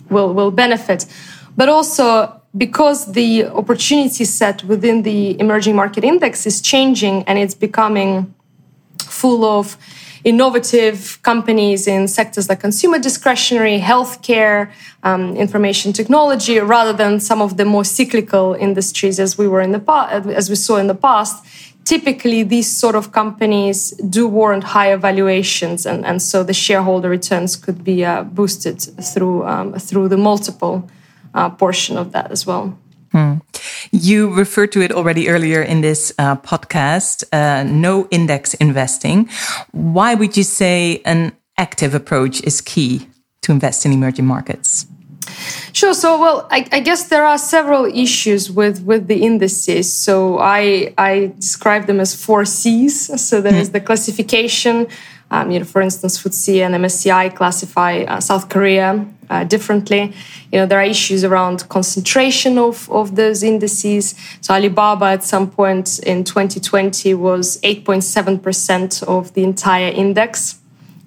will 0.09 0.33
will 0.33 0.53
benefit. 0.53 1.07
But 1.57 1.69
also 1.69 2.41
because 2.57 3.11
the 3.13 3.47
opportunity 3.47 4.25
set 4.25 4.63
within 4.63 5.03
the 5.03 5.41
emerging 5.41 5.75
market 5.75 6.05
index 6.05 6.47
is 6.47 6.61
changing 6.61 7.25
and 7.25 7.37
it's 7.37 7.57
becoming 7.57 8.33
full 9.01 9.45
of 9.45 9.77
innovative 10.25 11.19
companies 11.23 11.87
in 11.87 12.09
sectors 12.09 12.49
like 12.49 12.61
consumer 12.61 12.99
discretionary, 12.99 13.79
healthcare, 13.79 14.71
um, 15.03 15.37
information 15.37 15.93
technology, 15.93 16.59
rather 16.59 16.93
than 16.93 17.21
some 17.21 17.41
of 17.41 17.57
the 17.57 17.65
more 17.65 17.85
cyclical 17.85 18.55
industries 18.55 19.21
as 19.21 19.39
we 19.39 19.49
were 19.49 19.61
in 19.61 19.73
the 19.73 19.79
past, 19.79 20.27
as 20.29 20.51
we 20.51 20.57
saw 20.57 20.77
in 20.77 20.87
the 20.87 20.95
past. 20.95 21.45
Typically, 21.85 22.43
these 22.43 22.71
sort 22.71 22.95
of 22.95 23.13
companies 23.13 23.93
do 24.11 24.29
warrant 24.29 24.63
higher 24.63 24.99
valuations, 24.99 25.87
and, 25.87 26.05
and 26.05 26.21
so 26.21 26.43
the 26.43 26.53
shareholder 26.53 27.09
returns 27.09 27.57
could 27.57 27.83
be 27.83 28.05
uh, 28.05 28.25
boosted 28.25 28.81
through 29.13 29.47
um, 29.47 29.73
through 29.75 30.09
the 30.09 30.19
multiple 30.19 30.89
uh, 31.35 31.49
portion 31.49 31.97
of 31.97 32.13
that 32.13 32.31
as 32.31 32.47
well. 32.47 32.77
Hmm. 33.13 33.35
You 33.91 34.33
referred 34.33 34.73
to 34.73 34.83
it 34.83 34.93
already 34.93 35.29
earlier 35.29 35.63
in 35.63 35.81
this 35.81 36.13
uh, 36.19 36.37
podcast 36.37 37.25
uh, 37.33 37.65
no 37.65 38.07
index 38.11 38.55
investing. 38.55 39.29
Why 39.73 40.15
would 40.15 40.37
you 40.37 40.45
say 40.45 41.01
an 41.05 41.33
active 41.57 41.95
approach 41.95 42.43
is 42.43 42.61
key 42.61 43.09
to 43.43 43.53
invest 43.53 43.87
in 43.87 43.93
emerging 43.93 44.27
markets? 44.27 44.87
Sure. 45.73 45.95
So, 45.95 46.19
well, 46.21 46.49
I, 46.51 46.67
I, 46.73 46.81
guess 46.81 47.09
there 47.09 47.25
are 47.25 47.39
several 47.39 47.85
issues 47.85 48.51
with 48.51 48.83
with 48.83 49.07
the 49.07 49.23
indices. 49.23 49.93
So, 49.93 50.39
I 50.39 50.95
I 50.99 51.33
describe 51.39 51.87
them 51.87 52.01
as 52.01 52.15
four 52.15 52.45
C's. 52.45 53.21
So, 53.21 53.41
there 53.41 53.55
is 53.55 53.69
hmm. 53.69 53.73
the 53.73 53.81
classification. 53.81 54.87
Um, 55.31 55.51
you 55.51 55.59
know, 55.59 55.65
for 55.65 55.83
instance, 55.83 56.23
FTSE 56.23 56.65
and 56.65 56.75
MSCI 56.75 57.35
classify 57.37 58.01
uh, 58.01 58.21
South 58.21 58.49
Korea 58.49 59.07
uh, 59.31 59.45
differently. 59.45 60.15
You 60.53 60.61
know, 60.61 60.67
there 60.67 60.81
are 60.81 60.85
issues 60.85 61.25
around 61.25 61.69
concentration 61.69 62.59
of, 62.59 62.91
of 62.91 63.17
those 63.17 63.43
indices. 63.43 64.15
So 64.41 64.55
Alibaba 64.55 65.07
at 65.07 65.25
some 65.25 65.51
point 65.51 65.99
in 66.01 66.25
2020 66.25 67.15
was 67.15 67.61
8.7% 67.61 69.03
of 69.03 69.35
the 69.35 69.45
entire 69.45 69.93
index, 69.93 70.59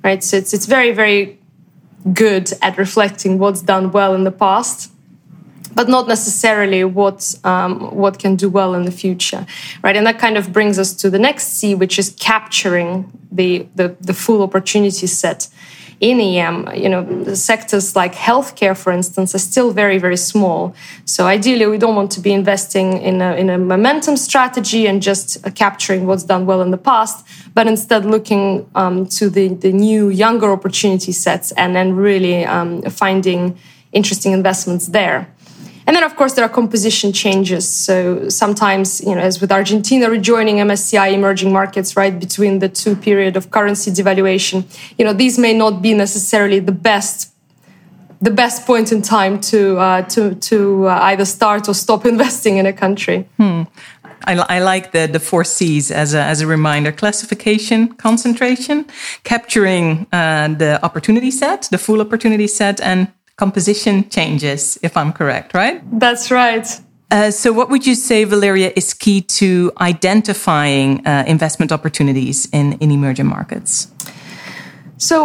right? 0.03 0.23
So 0.23 0.37
it's, 0.37 0.53
it's 0.53 0.67
very, 0.67 0.91
very 0.91 1.39
good 2.13 2.51
at 2.61 2.77
reflecting 2.77 3.37
what's 3.37 3.61
done 3.61 3.91
well 3.91 4.13
in 4.13 4.23
the 4.23 4.31
past. 4.31 4.91
But 5.73 5.87
not 5.87 6.05
necessarily 6.07 6.83
what 6.83 7.33
um, 7.45 7.95
what 7.95 8.19
can 8.19 8.35
do 8.35 8.49
well 8.49 8.75
in 8.75 8.83
the 8.83 8.91
future, 8.91 9.45
right? 9.81 9.95
And 9.95 10.05
that 10.05 10.19
kind 10.19 10.37
of 10.37 10.51
brings 10.51 10.77
us 10.77 10.93
to 10.95 11.09
the 11.09 11.17
next 11.17 11.47
C, 11.47 11.75
which 11.75 11.97
is 11.97 12.13
capturing 12.19 13.09
the 13.31 13.65
the, 13.75 13.95
the 14.01 14.13
full 14.13 14.41
opportunity 14.41 15.07
set 15.07 15.47
in 16.01 16.19
EM, 16.19 16.67
you 16.75 16.89
know, 16.89 17.33
sectors 17.35 17.95
like 17.95 18.15
healthcare, 18.15 18.75
for 18.75 18.91
instance, 18.91 19.35
are 19.35 19.39
still 19.39 19.71
very, 19.71 19.99
very 19.99 20.17
small. 20.17 20.73
So 21.05 21.27
ideally, 21.27 21.67
we 21.67 21.77
don't 21.77 21.95
want 21.95 22.09
to 22.13 22.19
be 22.19 22.33
investing 22.33 22.97
in 22.97 23.21
a, 23.21 23.35
in 23.35 23.51
a 23.51 23.57
momentum 23.59 24.17
strategy 24.17 24.87
and 24.87 24.99
just 24.99 25.45
uh, 25.45 25.51
capturing 25.51 26.07
what's 26.07 26.23
done 26.23 26.47
well 26.47 26.63
in 26.63 26.71
the 26.71 26.77
past, 26.77 27.23
but 27.53 27.67
instead 27.67 28.03
looking 28.03 28.67
um, 28.73 29.05
to 29.05 29.29
the, 29.29 29.49
the 29.49 29.71
new, 29.71 30.09
younger 30.09 30.51
opportunity 30.51 31.11
sets 31.11 31.51
and 31.51 31.75
then 31.75 31.95
really 31.95 32.45
um, 32.45 32.81
finding 32.81 33.55
interesting 33.91 34.31
investments 34.31 34.87
there. 34.87 35.31
And 35.87 35.95
then, 35.95 36.03
of 36.03 36.15
course, 36.15 36.33
there 36.33 36.45
are 36.45 36.49
composition 36.49 37.11
changes. 37.11 37.67
So 37.67 38.29
sometimes, 38.29 39.01
you 39.01 39.15
know, 39.15 39.21
as 39.21 39.41
with 39.41 39.51
Argentina 39.51 40.09
rejoining 40.09 40.57
MSCI 40.57 41.13
emerging 41.13 41.51
markets, 41.51 41.95
right, 41.95 42.17
between 42.17 42.59
the 42.59 42.69
two 42.69 42.95
period 42.95 43.35
of 43.35 43.51
currency 43.51 43.91
devaluation, 43.91 44.63
you 44.97 45.05
know, 45.05 45.13
these 45.13 45.37
may 45.37 45.53
not 45.53 45.81
be 45.81 45.93
necessarily 45.93 46.59
the 46.59 46.71
best 46.71 47.31
the 48.21 48.29
best 48.29 48.67
point 48.67 48.91
in 48.91 49.01
time 49.01 49.39
to 49.39 49.77
uh, 49.77 50.03
to 50.03 50.35
to 50.35 50.87
uh, 50.87 51.09
either 51.09 51.25
start 51.25 51.67
or 51.67 51.73
stop 51.73 52.05
investing 52.13 52.57
in 52.57 52.65
a 52.65 52.73
country. 52.73 53.27
Hmm. 53.37 53.63
I, 54.23 54.35
I, 54.35 54.59
like 54.59 54.91
the 54.91 55.07
the 55.07 55.19
four 55.19 55.43
C's 55.43 55.89
as 55.89 56.13
a 56.13 56.21
as 56.21 56.41
a 56.41 56.47
reminder: 56.47 56.91
classification, 56.91 57.93
concentration, 57.93 58.85
capturing 59.23 60.05
uh, 60.11 60.49
the 60.49 60.79
opportunity 60.83 61.31
set, 61.31 61.67
the 61.71 61.79
full 61.79 62.01
opportunity 62.01 62.47
set, 62.47 62.79
and 62.81 63.07
composition 63.43 63.95
changes, 64.09 64.77
if 64.83 64.93
I'm 64.95 65.11
correct, 65.11 65.49
right? 65.53 65.77
That's 65.99 66.29
right. 66.29 66.67
Uh, 67.09 67.31
so, 67.31 67.51
what 67.51 67.67
would 67.71 67.85
you 67.89 67.95
say, 67.95 68.23
Valeria, 68.23 68.71
is 68.75 68.93
key 68.93 69.19
to 69.39 69.71
identifying 69.93 70.87
uh, 71.07 71.23
investment 71.35 71.71
opportunities 71.71 72.47
in, 72.53 72.73
in 72.83 72.91
emerging 72.91 73.29
markets? 73.37 73.87
So, 74.97 75.15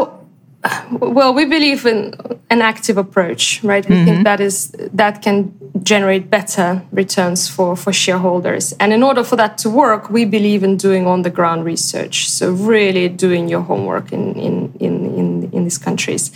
well, 0.90 1.32
we 1.34 1.44
believe 1.44 1.86
in 1.86 2.14
an 2.50 2.60
active 2.62 2.96
approach, 2.96 3.62
right? 3.62 3.88
We 3.88 3.94
mm-hmm. 3.94 4.06
think 4.06 4.24
that 4.24 4.40
is 4.40 4.70
that 5.02 5.22
can 5.22 5.52
generate 5.82 6.30
better 6.30 6.82
returns 6.92 7.48
for 7.48 7.76
for 7.76 7.92
shareholders. 7.92 8.74
And 8.80 8.92
in 8.92 9.02
order 9.02 9.24
for 9.24 9.36
that 9.36 9.58
to 9.62 9.70
work, 9.70 10.10
we 10.10 10.24
believe 10.24 10.64
in 10.64 10.76
doing 10.76 11.06
on 11.06 11.22
the 11.22 11.30
ground 11.30 11.64
research. 11.64 12.28
So 12.28 12.52
really 12.52 13.08
doing 13.08 13.50
your 13.50 13.62
homework 13.62 14.12
in 14.12 14.34
in 14.34 14.72
in 14.80 14.94
in, 15.20 15.50
in 15.52 15.64
these 15.64 15.78
countries. 15.78 16.30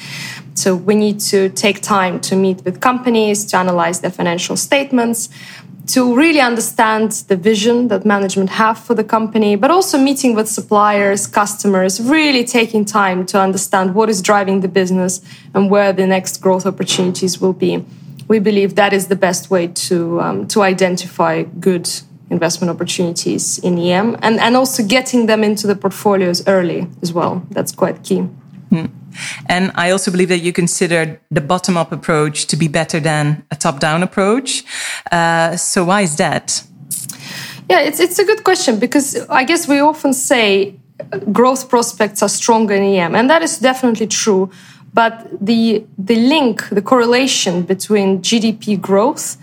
So 0.61 0.77
we 0.77 0.95
need 0.95 1.21
to 1.33 1.49
take 1.49 1.81
time 1.81 2.21
to 2.29 2.37
meet 2.37 2.63
with 2.67 2.81
companies 2.81 3.47
to 3.47 3.57
analyze 3.57 4.01
their 4.01 4.11
financial 4.11 4.57
statements 4.59 5.31
to 5.87 6.15
really 6.15 6.41
understand 6.41 7.13
the 7.29 7.37
vision 7.37 7.89
that 7.89 8.05
management 8.05 8.51
have 8.51 8.79
for 8.79 8.95
the 8.95 9.03
company, 9.03 9.57
but 9.57 9.71
also 9.71 9.97
meeting 9.97 10.35
with 10.35 10.49
suppliers, 10.49 11.27
customers, 11.27 11.99
really 12.01 12.45
taking 12.45 12.85
time 12.85 13.25
to 13.27 13.41
understand 13.41 13.95
what 13.95 14.11
is 14.11 14.21
driving 14.21 14.61
the 14.61 14.69
business 14.69 15.23
and 15.55 15.71
where 15.71 15.95
the 15.95 16.07
next 16.07 16.43
growth 16.43 16.67
opportunities 16.67 17.41
will 17.41 17.55
be. 17.55 17.83
We 18.29 18.39
believe 18.39 18.75
that 18.75 18.93
is 18.93 19.09
the 19.09 19.17
best 19.17 19.51
way 19.51 19.69
to 19.89 20.21
um, 20.21 20.47
to 20.49 20.63
identify 20.63 21.43
good 21.43 21.89
investment 22.29 22.71
opportunities 22.71 23.59
in 23.59 23.79
EM 23.79 24.17
and, 24.23 24.39
and 24.39 24.57
also 24.57 24.85
getting 24.85 25.27
them 25.27 25.43
into 25.43 25.67
the 25.67 25.75
portfolios 25.75 26.47
early 26.47 26.87
as 27.03 27.13
well. 27.13 27.43
That's 27.51 27.73
quite 27.73 28.05
key. 28.05 28.21
Hmm. 28.71 29.00
And 29.47 29.73
I 29.75 29.91
also 29.91 30.11
believe 30.11 30.29
that 30.29 30.39
you 30.39 30.53
consider 30.53 31.21
the 31.31 31.41
bottom 31.41 31.77
up 31.77 31.93
approach 31.93 32.47
to 32.47 32.57
be 32.57 32.69
better 32.69 33.01
than 33.01 33.45
a 33.51 33.57
top 33.57 33.81
down 33.81 34.03
approach. 34.03 34.65
Uh, 35.11 35.57
so, 35.57 35.85
why 35.85 36.03
is 36.03 36.17
that? 36.17 36.63
Yeah, 37.69 37.81
it's, 37.81 38.01
it's 38.01 38.19
a 38.19 38.25
good 38.25 38.43
question 38.43 38.79
because 38.79 39.17
I 39.29 39.45
guess 39.45 39.69
we 39.69 39.79
often 39.79 40.13
say 40.13 40.81
growth 41.33 41.69
prospects 41.69 42.23
are 42.23 42.29
stronger 42.29 42.75
in 42.75 42.83
EM, 42.83 43.15
and 43.15 43.31
that 43.31 43.43
is 43.43 43.59
definitely 43.59 44.07
true. 44.07 44.51
But 44.93 45.29
the, 45.41 45.85
the 45.97 46.17
link, 46.17 46.69
the 46.69 46.83
correlation 46.83 47.63
between 47.63 48.23
GDP 48.23 48.81
growth 48.81 49.37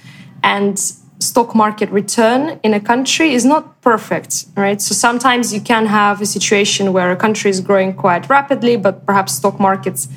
and 0.44 0.78
stock 1.20 1.56
market 1.56 1.90
return 1.90 2.60
in 2.64 2.74
a 2.74 2.80
country 2.80 3.34
is 3.34 3.44
not 3.44 3.82
perfect, 3.82 4.46
right? 4.56 4.82
So 4.82 4.94
sometimes 4.94 5.54
you 5.54 5.62
can 5.62 5.88
have 5.88 6.22
a 6.22 6.26
situation 6.26 6.94
where 6.94 7.12
a 7.12 7.16
country 7.16 7.50
is 7.50 7.60
growing 7.60 7.94
quite 7.94 8.30
rapidly, 8.30 8.78
but 8.78 9.06
perhaps 9.06 9.34
stock 9.34 9.60
markets 9.60 10.08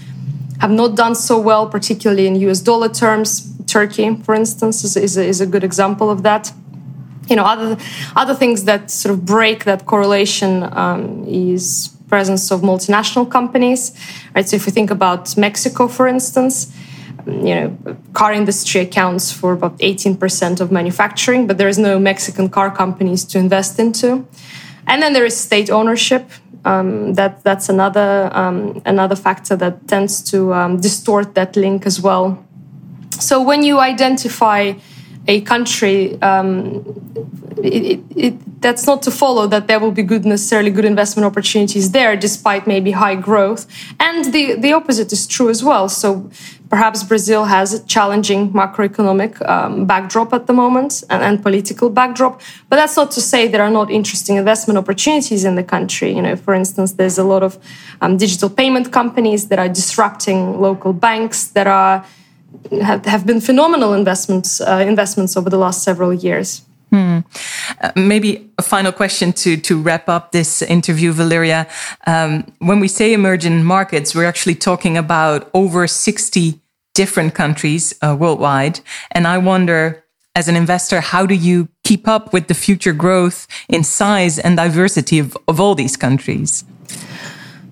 have 0.61 0.71
not 0.71 0.95
done 0.95 1.15
so 1.15 1.41
well, 1.41 1.69
particularly 1.69 2.27
in 2.27 2.37
US 2.37 2.61
dollar 2.61 2.89
terms. 2.89 3.47
Turkey, 3.67 4.17
for 4.25 4.35
instance, 4.35 4.85
is, 4.85 4.97
is, 4.97 5.17
a, 5.17 5.25
is 5.25 5.41
a 5.41 5.47
good 5.47 5.65
example 5.65 6.11
of 6.11 6.23
that. 6.23 6.53
You 7.29 7.37
know, 7.37 7.45
other, 7.45 7.77
other 8.17 8.35
things 8.35 8.65
that 8.65 8.91
sort 8.91 9.15
of 9.15 9.25
break 9.25 9.65
that 9.65 9.87
correlation 9.87 10.65
um, 10.73 11.25
is 11.27 11.97
presence 12.09 12.51
of 12.51 12.61
multinational 12.61 13.31
companies, 13.31 13.93
right? 14.35 14.47
So 14.47 14.57
if 14.57 14.67
we 14.67 14.73
think 14.73 14.91
about 14.91 15.37
Mexico, 15.37 15.89
for 15.89 16.09
instance, 16.09 16.73
you 17.27 17.55
know, 17.55 17.77
car 18.13 18.33
industry 18.33 18.81
accounts 18.81 19.33
for 19.33 19.53
about 19.53 19.79
18% 19.79 20.61
of 20.61 20.71
manufacturing, 20.71 21.47
but 21.47 21.59
there 21.59 21.69
is 21.69 21.79
no 21.79 21.99
Mexican 21.99 22.49
car 22.49 22.75
companies 22.75 23.25
to 23.27 23.39
invest 23.39 23.79
into. 23.79 24.27
And 24.87 25.03
then 25.03 25.13
there 25.13 25.25
is 25.25 25.37
state 25.37 25.71
ownership. 25.71 26.31
Um, 26.65 27.15
that 27.15 27.43
that's 27.43 27.71
another 27.71 28.29
um, 28.35 28.83
another 28.85 29.17
factor 29.17 29.57
that 29.57 29.89
tends 29.89 30.21
to 30.31 30.53
um, 30.53 30.79
distort 30.79 31.35
that 31.35 31.57
link 31.57 31.87
as 31.87 32.03
well. 32.03 32.45
So 33.19 33.43
when 33.43 33.63
you 33.63 33.79
identify 33.79 34.75
a 35.27 35.41
country, 35.41 36.21
um, 36.21 36.85
it, 37.63 38.01
it, 38.15 38.35
that's 38.61 38.87
not 38.87 39.03
to 39.03 39.11
follow 39.11 39.47
that 39.47 39.67
there 39.69 39.81
will 39.81 39.93
be 39.93 40.03
good 40.03 40.25
necessarily 40.25 40.71
good 40.71 40.85
investment 40.85 41.25
opportunities 41.27 41.93
there, 41.93 42.17
despite 42.17 42.67
maybe 42.67 42.91
high 42.91 43.15
growth. 43.15 43.67
And 43.99 44.33
the 44.33 44.55
the 44.55 44.73
opposite 44.73 45.13
is 45.13 45.27
true 45.27 45.49
as 45.49 45.65
well. 45.65 45.89
So 45.89 46.31
perhaps 46.69 47.03
Brazil 47.03 47.45
has 47.47 47.73
a 47.75 47.85
challenging 47.87 48.53
macroeconomic 48.53 49.33
um, 49.49 49.87
backdrop 49.87 50.33
at 50.33 50.47
the 50.47 50.53
moment 50.53 51.03
and, 51.11 51.21
and, 51.23 51.43
political 51.43 51.91
backdrop. 51.91 52.41
But 52.69 52.77
that's 52.77 52.97
not 52.97 53.11
to 53.13 53.21
say 53.21 53.49
there 53.49 53.63
are 53.63 53.71
not 53.71 53.91
interesting 53.91 54.37
investment 54.37 54.79
opportunities 54.79 55.45
in 55.45 55.57
the 55.57 55.65
country. 55.65 56.13
You 56.15 56.23
know, 56.23 56.37
for 56.37 56.55
instance, 56.55 56.93
there's 56.93 57.19
a 57.19 57.25
lot 57.25 57.43
of 57.43 57.59
um, 58.01 58.17
digital 58.17 58.49
payment 58.49 58.93
companies 58.93 59.49
that 59.49 59.59
are 59.59 59.69
disrupting 59.69 60.61
local 60.61 60.93
banks 60.93 61.49
that 61.49 61.67
are 61.67 62.05
have, 62.83 63.27
been 63.27 63.41
phenomenal 63.41 63.95
investments 63.95 64.61
uh, 64.61 64.85
investments 64.87 65.37
over 65.37 65.49
the 65.49 65.59
last 65.59 65.83
several 65.83 66.13
years. 66.13 66.63
Hmm. 66.91 67.21
Uh, 67.81 67.93
maybe 67.95 68.51
a 68.59 68.63
final 68.63 68.93
question 68.93 69.33
to 69.33 69.57
to 69.57 69.81
wrap 69.81 70.09
up 70.09 70.33
this 70.33 70.63
interview, 70.63 71.13
Valeria. 71.13 71.67
Um, 72.07 72.45
when 72.59 72.81
we 72.81 72.89
say 72.89 73.13
emerging 73.13 73.65
markets, 73.65 74.15
we're 74.15 74.29
actually 74.29 74.57
talking 74.57 74.97
about 74.97 75.49
over 75.55 75.87
sixty 75.87 76.61
different 76.95 77.35
countries 77.35 77.95
uh, 78.03 78.17
worldwide, 78.19 78.81
and 79.13 79.27
I 79.27 79.39
wonder, 79.39 80.05
as 80.35 80.49
an 80.49 80.57
investor, 80.57 81.01
how 81.01 81.27
do 81.27 81.35
you 81.35 81.69
keep 81.85 82.09
up 82.09 82.33
with 82.33 82.49
the 82.49 82.55
future 82.55 82.93
growth 82.93 83.47
in 83.69 83.85
size 83.85 84.39
and 84.39 84.57
diversity 84.57 85.21
of, 85.21 85.37
of 85.47 85.61
all 85.61 85.77
these 85.77 85.97
countries? 85.97 86.65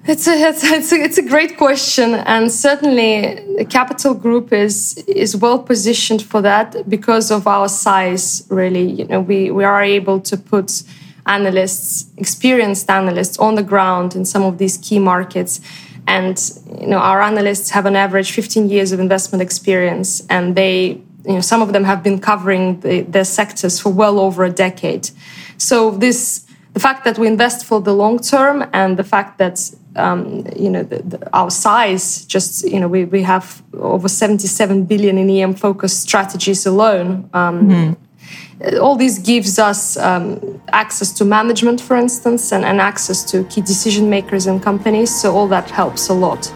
It's 0.09 0.27
a, 0.27 0.33
it's, 0.33 0.65
it's, 0.65 0.91
a, 0.91 0.97
it's 0.97 1.19
a 1.19 1.23
great 1.23 1.59
question, 1.59 2.15
and 2.15 2.51
certainly 2.51 3.45
the 3.59 3.67
Capital 3.67 4.15
Group 4.15 4.55
is 4.55 4.97
is 5.07 5.37
well 5.37 5.59
positioned 5.59 6.23
for 6.23 6.41
that 6.41 6.89
because 6.89 7.31
of 7.31 7.47
our 7.47 7.69
size. 7.69 8.47
Really, 8.49 8.91
you 8.91 9.05
know, 9.05 9.21
we 9.21 9.51
we 9.51 9.65
are 9.65 9.83
able 9.83 10.19
to 10.21 10.39
put 10.39 10.83
analysts, 11.27 12.07
experienced 12.17 12.89
analysts, 12.89 13.39
on 13.39 13.57
the 13.57 13.63
ground 13.63 14.17
in 14.17 14.25
some 14.25 14.45
of 14.45 14.57
these 14.57 14.79
key 14.79 14.99
markets, 14.99 15.61
and 16.07 16.39
you 16.81 16.87
know, 16.87 17.01
our 17.01 17.21
analysts 17.21 17.69
have 17.69 17.85
an 17.85 17.95
average 17.95 18.31
15 18.31 18.71
years 18.71 18.93
of 18.93 19.01
investment 19.01 19.43
experience, 19.43 20.27
and 20.31 20.57
they, 20.57 21.03
you 21.27 21.35
know, 21.35 21.43
some 21.43 21.61
of 21.61 21.75
them 21.75 21.85
have 21.85 22.03
been 22.03 22.19
covering 22.19 22.81
the, 22.81 23.03
their 23.03 23.27
sectors 23.27 23.79
for 23.79 23.93
well 23.93 24.19
over 24.19 24.47
a 24.47 24.51
decade. 24.51 25.11
So 25.59 25.91
this 25.91 26.47
the 26.73 26.81
fact 26.81 27.05
that 27.05 27.19
we 27.19 27.27
invest 27.27 27.65
for 27.65 27.81
the 27.81 27.93
long 27.93 28.19
term 28.19 28.65
and 28.73 28.97
the 28.97 29.05
fact 29.05 29.39
that 29.39 29.71
um, 29.99 30.47
you 30.57 30.71
know, 30.71 30.83
the, 30.83 31.03
the, 31.03 31.37
our 31.37 31.51
size, 31.51 32.25
just, 32.25 32.65
you 32.67 32.81
know, 32.81 32.89
we, 32.89 33.05
we 33.05 33.23
have 33.23 33.63
over 33.75 34.09
77 34.09 34.85
billion 34.85 35.19
in 35.19 35.29
EM 35.29 35.55
focused 35.55 36.03
strategies 36.03 36.67
alone. 36.67 37.29
Um, 37.33 37.69
mm-hmm. 37.69 38.83
All 38.83 38.97
this 38.97 39.19
gives 39.19 39.59
us 39.59 39.97
um, 39.97 40.61
access 40.73 41.13
to 41.13 41.25
management, 41.25 41.81
for 41.81 41.97
instance, 41.97 42.53
and, 42.53 42.65
and 42.65 42.81
access 42.81 43.23
to 43.31 43.45
key 43.45 43.61
decision 43.61 44.11
makers 44.11 44.47
and 44.47 44.63
companies. 44.63 45.21
So 45.21 45.35
all 45.35 45.49
that 45.49 45.71
helps 45.71 46.09
a 46.09 46.15
lot. 46.15 46.53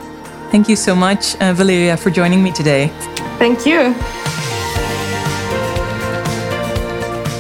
Thank 0.50 0.68
you 0.68 0.76
so 0.76 0.94
much, 0.94 1.36
uh, 1.36 1.52
Valeria, 1.54 1.96
for 1.96 2.10
joining 2.10 2.42
me 2.42 2.52
today. 2.52 2.88
Thank 3.38 3.64
you. 3.66 3.94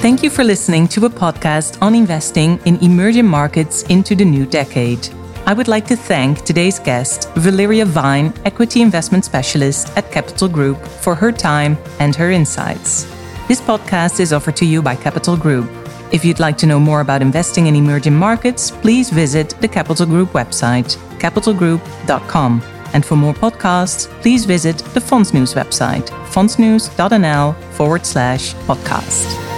Thank 0.00 0.24
you 0.24 0.30
for 0.30 0.42
listening 0.42 0.88
to 0.88 1.06
a 1.06 1.10
podcast 1.10 1.80
on 1.80 1.94
investing 1.94 2.58
in 2.64 2.76
emerging 2.82 3.26
markets 3.26 3.84
into 3.84 4.16
the 4.16 4.24
new 4.24 4.46
decade. 4.46 5.08
I 5.44 5.54
would 5.54 5.66
like 5.66 5.86
to 5.88 5.96
thank 5.96 6.44
today's 6.44 6.78
guest, 6.78 7.28
Valeria 7.34 7.84
Vine, 7.84 8.32
Equity 8.44 8.80
Investment 8.80 9.24
Specialist 9.24 9.90
at 9.96 10.10
Capital 10.12 10.48
Group, 10.48 10.78
for 10.86 11.16
her 11.16 11.32
time 11.32 11.76
and 11.98 12.14
her 12.14 12.30
insights. 12.30 13.04
This 13.48 13.60
podcast 13.60 14.20
is 14.20 14.32
offered 14.32 14.54
to 14.56 14.64
you 14.64 14.80
by 14.82 14.94
Capital 14.94 15.36
Group. 15.36 15.68
If 16.12 16.24
you'd 16.24 16.38
like 16.38 16.56
to 16.58 16.66
know 16.66 16.78
more 16.78 17.00
about 17.00 17.22
investing 17.22 17.66
in 17.66 17.74
emerging 17.74 18.14
markets, 18.14 18.70
please 18.70 19.10
visit 19.10 19.56
the 19.60 19.66
Capital 19.68 20.06
Group 20.06 20.30
website, 20.30 20.96
capitalgroup.com. 21.18 22.62
And 22.94 23.04
for 23.04 23.16
more 23.16 23.34
podcasts, 23.34 24.06
please 24.20 24.44
visit 24.44 24.78
the 24.94 25.00
Fondsnieuws 25.00 25.54
website, 25.54 26.06
fondsnieuws.nl 26.30 27.56
forward 27.72 28.06
slash 28.06 28.54
podcast. 28.66 29.51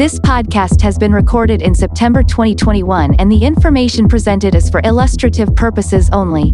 This 0.00 0.18
podcast 0.18 0.80
has 0.80 0.96
been 0.96 1.12
recorded 1.12 1.60
in 1.60 1.74
September 1.74 2.22
2021 2.22 3.16
and 3.16 3.30
the 3.30 3.44
information 3.44 4.08
presented 4.08 4.54
is 4.54 4.70
for 4.70 4.80
illustrative 4.82 5.54
purposes 5.54 6.08
only. 6.10 6.52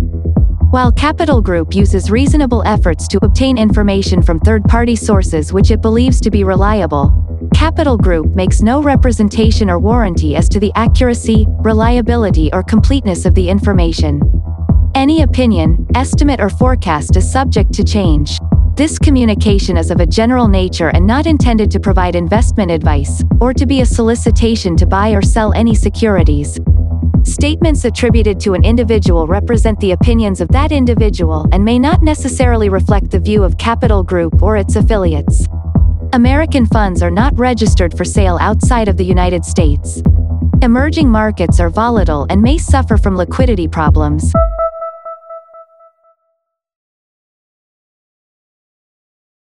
While 0.73 0.91
Capital 0.91 1.41
Group 1.41 1.73
uses 1.73 2.11
reasonable 2.11 2.65
efforts 2.67 3.07
to 3.07 3.25
obtain 3.25 3.57
information 3.57 4.21
from 4.21 4.41
third 4.41 4.65
party 4.65 4.97
sources 4.97 5.53
which 5.53 5.71
it 5.71 5.81
believes 5.81 6.21
to 6.23 6.31
be 6.33 6.43
reliable, 6.43 7.15
Capital 7.55 7.97
Group 7.97 8.35
makes 8.35 8.63
no 8.63 8.83
representation 8.83 9.71
or 9.71 9.79
warranty 9.79 10.35
as 10.35 10.49
to 10.49 10.59
the 10.59 10.73
accuracy, 10.75 11.47
reliability, 11.61 12.53
or 12.53 12.65
completeness 12.65 13.27
of 13.27 13.37
the 13.37 13.49
information. 13.49 14.21
Any 14.97 15.23
opinion, 15.23 15.87
estimate, 15.95 16.41
or 16.41 16.51
forecast 16.51 17.17
is 17.17 17.31
subject 17.31 17.73
to 17.75 17.85
change. 17.85 18.41
This 18.77 18.99
communication 18.99 19.79
is 19.79 19.91
of 19.91 20.01
a 20.01 20.07
general 20.07 20.49
nature 20.49 20.89
and 20.89 21.07
not 21.07 21.27
intended 21.27 21.71
to 21.71 21.81
provide 21.81 22.15
investment 22.15 22.71
advice, 22.71 23.23
or 23.41 23.55
to 23.55 23.65
be 23.65 23.81
a 23.81 23.87
solicitation 23.87 24.77
to 24.77 24.85
buy 24.85 25.13
or 25.13 25.23
sell 25.23 25.55
any 25.55 25.75
securities. 25.75 26.61
Statements 27.23 27.87
attributed 27.87 28.39
to 28.41 28.53
an 28.53 28.67
individual 28.67 29.27
represent 29.27 29.81
the 29.81 29.93
opinions 29.93 30.43
of 30.43 30.49
that 30.49 30.73
individual 30.73 31.47
and 31.53 31.65
may 31.65 31.79
not 31.79 32.03
necessarily 32.03 32.69
reflect 32.69 33.11
the 33.11 33.19
view 33.19 33.43
of 33.45 33.57
Capital 33.57 34.03
Group 34.03 34.43
or 34.43 34.59
its 34.59 34.77
affiliates. 34.77 35.47
American 36.13 36.67
funds 36.67 37.03
are 37.03 37.11
not 37.11 37.33
registered 37.39 37.97
for 37.97 38.05
sale 38.05 38.37
outside 38.43 38.89
of 38.89 38.99
the 38.99 39.05
United 39.07 39.43
States. 39.43 40.03
Emerging 40.61 41.09
markets 41.09 41.61
are 41.61 41.71
volatile 41.71 42.27
and 42.29 42.43
may 42.43 42.59
suffer 42.59 42.99
from 42.99 43.17
liquidity 43.17 43.67
problems. 43.67 44.35